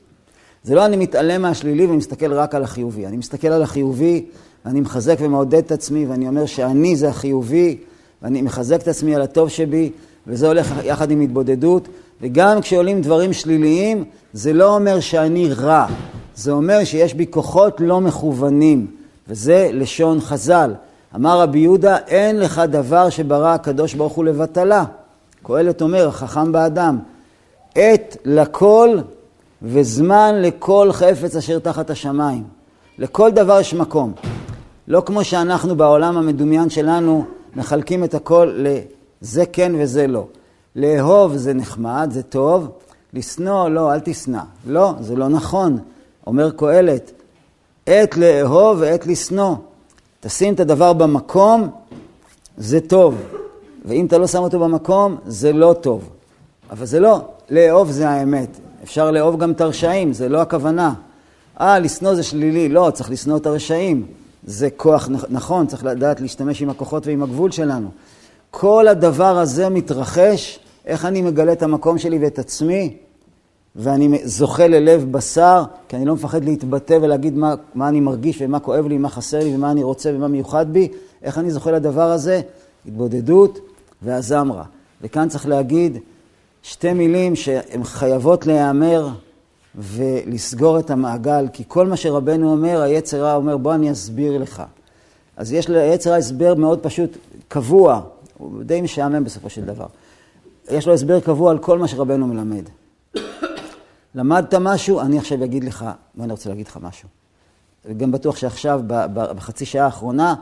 זה 0.65 0.75
לא 0.75 0.87
אני 0.87 0.97
מתעלם 0.97 1.43
מהשלילי 1.43 1.87
ומסתכל 1.87 2.33
רק 2.33 2.55
על 2.55 2.63
החיובי. 2.63 3.07
אני 3.07 3.17
מסתכל 3.17 3.49
על 3.49 3.63
החיובי, 3.63 4.27
ואני 4.65 4.81
מחזק 4.81 5.17
ומעודד 5.21 5.55
את 5.55 5.73
עצמי, 5.73 6.07
ואני 6.07 6.29
אומר 6.29 6.47
שאני 6.47 6.97
זה 6.97 7.09
החיובי, 7.09 7.79
ואני 8.23 8.43
מחזק 8.43 8.83
את 8.83 8.89
עצמי 8.89 9.15
על 9.15 9.23
הטוב 9.23 9.49
שבי, 9.49 9.91
וזה 10.27 10.47
הולך 10.47 10.73
יחד 10.85 11.11
עם 11.11 11.21
התבודדות. 11.21 11.89
וגם 12.21 12.61
כשעולים 12.61 13.01
דברים 13.01 13.33
שליליים, 13.33 14.05
זה 14.33 14.53
לא 14.53 14.75
אומר 14.75 15.01
שאני 15.01 15.53
רע. 15.53 15.87
זה 16.37 16.53
אומר 16.53 16.85
שיש 16.85 17.15
בי 17.15 17.27
כוחות 17.31 17.81
לא 17.81 18.01
מכוונים, 18.01 18.87
וזה 19.29 19.71
לשון 19.73 20.21
חז"ל. 20.21 20.75
אמר 21.15 21.41
רבי 21.41 21.59
יהודה, 21.59 21.97
אין 21.97 22.41
לך 22.41 22.63
דבר 22.69 23.11
שברא 23.11 23.55
הקדוש 23.55 23.95
ברוך 23.95 24.13
הוא 24.13 24.25
לבטלה. 24.25 24.85
קהלת 25.43 25.83
אומר, 25.83 26.09
החכם 26.09 26.53
באדם, 26.53 26.99
עת 27.75 28.17
לכל 28.25 28.99
וזמן 29.63 30.35
לכל 30.39 30.89
חפץ 30.93 31.37
אשר 31.37 31.59
תחת 31.59 31.91
השמיים. 31.91 32.43
לכל 32.99 33.31
דבר 33.31 33.61
יש 33.61 33.75
מקום. 33.75 34.13
לא 34.89 35.03
כמו 35.07 35.25
שאנחנו 35.25 35.77
בעולם 35.77 36.17
המדומיין 36.17 36.71
שלנו 36.71 37.25
מחלקים 37.57 38.05
את 38.05 38.15
הכל 38.15 38.53
לזה 38.57 39.47
כן 39.47 39.73
וזה 39.79 40.07
לא. 40.07 40.27
לאהוב 40.77 41.37
זה 41.37 41.55
נחמד, 41.55 42.09
זה 42.13 42.23
טוב, 42.23 42.69
לשנוא, 43.13 43.69
לא, 43.69 43.93
אל 43.93 44.01
תשנא. 44.01 44.41
לא, 44.67 44.93
זה 45.01 45.17
לא 45.17 45.29
נכון. 45.29 45.79
אומר 46.27 46.51
קהלת, 46.51 47.13
עת 47.87 48.17
לאהוב 48.17 48.79
ועת 48.81 49.07
לשנוא. 49.07 49.55
תשים 50.21 50.55
את 50.55 50.61
הדבר 50.61 50.93
במקום, 50.93 51.71
זה 52.57 52.81
טוב. 52.81 53.15
ואם 53.85 54.07
אתה 54.07 54.19
לא 54.19 54.27
שם 54.27 54.39
אותו 54.39 54.61
במקום, 54.61 55.17
זה 55.27 55.53
לא 55.53 55.75
טוב. 55.81 56.09
אבל 56.71 56.87
זה 56.87 57.01
לא, 57.01 57.21
לאהוב 57.51 57.91
זה 57.91 58.09
האמת. 58.09 58.49
אפשר 58.83 59.11
לאהוב 59.11 59.39
גם 59.39 59.51
את 59.51 59.61
הרשעים, 59.61 60.13
זה 60.13 60.29
לא 60.29 60.41
הכוונה. 60.41 60.95
אה, 61.61 61.79
לשנוא 61.79 62.15
זה 62.15 62.23
שלילי. 62.23 62.69
לא, 62.69 62.91
צריך 62.95 63.11
לשנוא 63.11 63.37
את 63.37 63.47
הרשעים. 63.47 64.07
זה 64.47 64.69
כוח 64.77 65.09
נכון, 65.29 65.67
צריך 65.67 65.85
לדעת 65.85 66.21
להשתמש 66.21 66.63
עם 66.63 66.71
הכוחות 66.71 67.07
ועם 67.07 67.23
הגבול 67.23 67.51
שלנו. 67.51 67.89
כל 68.51 68.89
הדבר 68.89 69.39
הזה 69.39 69.69
מתרחש, 69.69 70.59
איך 70.87 71.05
אני 71.05 71.23
מגלה 71.23 71.53
את 71.53 71.63
המקום 71.63 71.99
שלי 71.99 72.19
ואת 72.19 72.39
עצמי, 72.39 72.97
ואני 73.77 74.19
זוכה 74.25 74.67
ללב 74.67 75.13
בשר, 75.13 75.63
כי 75.89 75.97
אני 75.97 76.05
לא 76.05 76.15
מפחד 76.15 76.45
להתבטא 76.45 76.99
ולהגיד 77.03 77.37
מה, 77.37 77.55
מה 77.75 77.89
אני 77.89 78.01
מרגיש 78.01 78.43
ומה 78.43 78.61
כואב 78.61 78.87
לי, 78.87 78.99
מה 78.99 79.09
חסר 79.09 79.39
לי 79.39 79.55
ומה 79.55 79.71
אני 79.71 79.83
רוצה 79.83 80.11
ומה 80.15 80.29
מיוחד 80.29 80.73
בי, 80.73 80.89
איך 81.23 81.39
אני 81.39 81.51
זוכה 81.51 81.71
לדבר 81.71 82.11
הזה? 82.11 82.41
התבודדות, 82.87 83.59
והזמרה. 84.03 84.65
וכאן 85.03 85.29
צריך 85.29 85.47
להגיד 85.47 85.99
שתי 86.63 86.93
מילים 86.93 87.37
שהן 87.37 87.85
חייבות 87.85 88.47
להיאמר 88.47 89.09
ולסגור 89.75 90.79
את 90.79 90.91
המעגל, 90.91 91.47
כי 91.53 91.65
כל 91.69 91.87
מה 91.87 91.97
שרבנו 91.97 92.53
אומר, 92.53 92.81
היצר 92.81 93.23
רע 93.23 93.35
אומר, 93.35 93.57
בוא 93.57 93.75
אני 93.75 93.93
אסביר 93.93 94.39
לך. 94.39 94.63
אז 95.37 95.53
יש 95.53 95.69
ליצר 95.69 96.11
רע 96.11 96.17
הסבר 96.17 96.55
מאוד 96.55 96.79
פשוט, 96.81 97.17
קבוע, 97.49 98.01
הוא 98.39 98.63
די 98.63 98.81
משעמם 98.81 99.25
בסופו 99.25 99.51
של 99.51 99.65
דבר. 99.65 99.87
יש 100.71 100.87
לו 100.87 100.95
הסבר 100.95 101.21
קבוע 101.21 101.51
על 101.51 101.59
כל 101.59 101.79
מה 101.79 101.89
שרבנו 101.89 102.27
מלמד. 102.27 102.65
למדת 104.15 104.55
משהו, 104.55 105.01
אני 105.01 105.19
עכשיו 105.19 105.45
אגיד 105.45 105.65
לך, 105.65 105.85
ואני 106.15 106.33
רוצה 106.33 106.49
להגיד 106.49 106.67
לך 106.67 106.79
משהו. 106.83 107.09
וגם 107.85 108.13
בטוח 108.13 108.37
שעכשיו, 108.37 108.81
בחצי 109.13 109.65
שעה 109.65 109.85
האחרונה, 109.85 110.35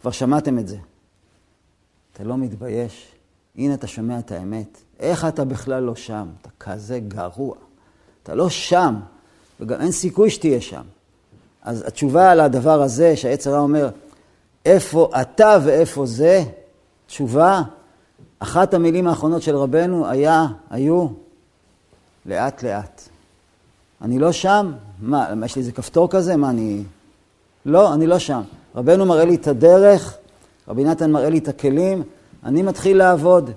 כבר 0.00 0.10
שמעתם 0.10 0.58
את 0.58 0.68
זה. 0.68 0.76
אתה 2.12 2.24
לא 2.24 2.36
מתבייש? 2.36 3.12
הנה 3.56 3.74
אתה 3.74 3.86
שומע 3.86 4.18
את 4.18 4.32
האמת. 4.32 4.78
איך 5.00 5.24
אתה 5.24 5.44
בכלל 5.44 5.82
לא 5.82 5.96
שם? 5.96 6.28
אתה 6.40 6.50
כזה 6.60 7.00
גרוע. 7.00 7.54
אתה 8.22 8.34
לא 8.34 8.50
שם, 8.50 8.94
וגם 9.60 9.80
אין 9.80 9.92
סיכוי 9.92 10.30
שתהיה 10.30 10.60
שם. 10.60 10.82
אז 11.62 11.84
התשובה 11.86 12.30
על 12.30 12.40
הדבר 12.40 12.82
הזה, 12.82 13.14
הרע 13.46 13.58
אומר, 13.58 13.88
איפה 14.64 15.10
אתה 15.20 15.58
ואיפה 15.64 16.06
זה, 16.06 16.44
תשובה, 17.06 17.62
אחת 18.38 18.74
המילים 18.74 19.06
האחרונות 19.06 19.42
של 19.42 19.56
רבנו 19.56 20.06
היה, 20.06 20.46
היו, 20.70 21.08
לאט 22.26 22.62
לאט. 22.62 23.08
אני 24.02 24.18
לא 24.18 24.32
שם? 24.32 24.72
מה, 25.02 25.26
יש 25.44 25.56
לי 25.56 25.60
איזה 25.60 25.72
כפתור 25.72 26.10
כזה? 26.10 26.36
מה, 26.36 26.50
אני... 26.50 26.82
לא, 27.66 27.94
אני 27.94 28.06
לא 28.06 28.18
שם. 28.18 28.40
רבנו 28.76 29.06
מראה 29.06 29.24
לי 29.24 29.34
את 29.34 29.48
הדרך, 29.48 30.16
רבי 30.68 30.84
נתן 30.84 31.10
מראה 31.12 31.30
לי 31.30 31.38
את 31.38 31.48
הכלים, 31.48 32.02
אני 32.44 32.62
מתחיל 32.62 32.98
לעבוד. 32.98 33.50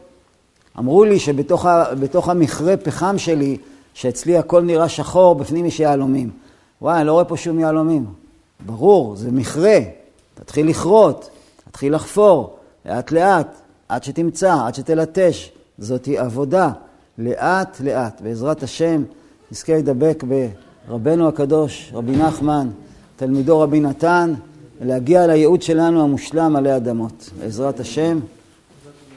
אמרו 0.80 1.04
לי 1.04 1.20
שבתוך 1.20 2.30
המכרה 2.30 2.78
פחם 2.78 3.18
שלי, 3.18 3.58
שאצלי 3.94 4.38
הכל 4.38 4.62
נראה 4.62 4.90
שחור, 4.90 5.36
בפנים 5.36 5.66
יש 5.66 5.80
יהלומים. 5.80 6.30
וואי, 6.82 6.98
אני 6.98 7.08
לא 7.08 7.12
רואה 7.12 7.26
פה 7.26 7.38
שום 7.38 7.60
יהלומים. 7.60 8.06
ברור, 8.66 9.16
זה 9.16 9.32
מכרה. 9.32 9.80
תתחיל 10.34 10.70
לכרות, 10.70 11.30
תתחיל 11.70 11.96
לחפור, 11.96 12.58
לאט 12.86 13.12
לאט, 13.12 13.48
עד 13.90 14.04
שתמצא, 14.04 14.56
עד 14.66 14.76
שתלטש. 14.76 15.52
זאתי 15.78 16.18
עבודה, 16.18 16.70
לאט 17.18 17.82
לאט. 17.84 18.22
בעזרת 18.22 18.64
השם, 18.64 19.04
נזכה 19.52 19.78
לדבק 19.78 20.24
ברבנו 20.88 21.28
הקדוש, 21.28 21.92
רבי 21.94 22.12
נחמן, 22.12 22.68
תלמידו 23.16 23.60
רבי 23.60 23.80
נתן, 23.80 24.34
ולהגיע 24.82 25.28
לייעוד 25.28 25.62
שלנו 25.62 26.04
המושלם 26.04 26.56
עלי 26.56 26.76
אדמות. 26.76 27.30
בעזרת 27.40 27.80
השם. 27.80 28.20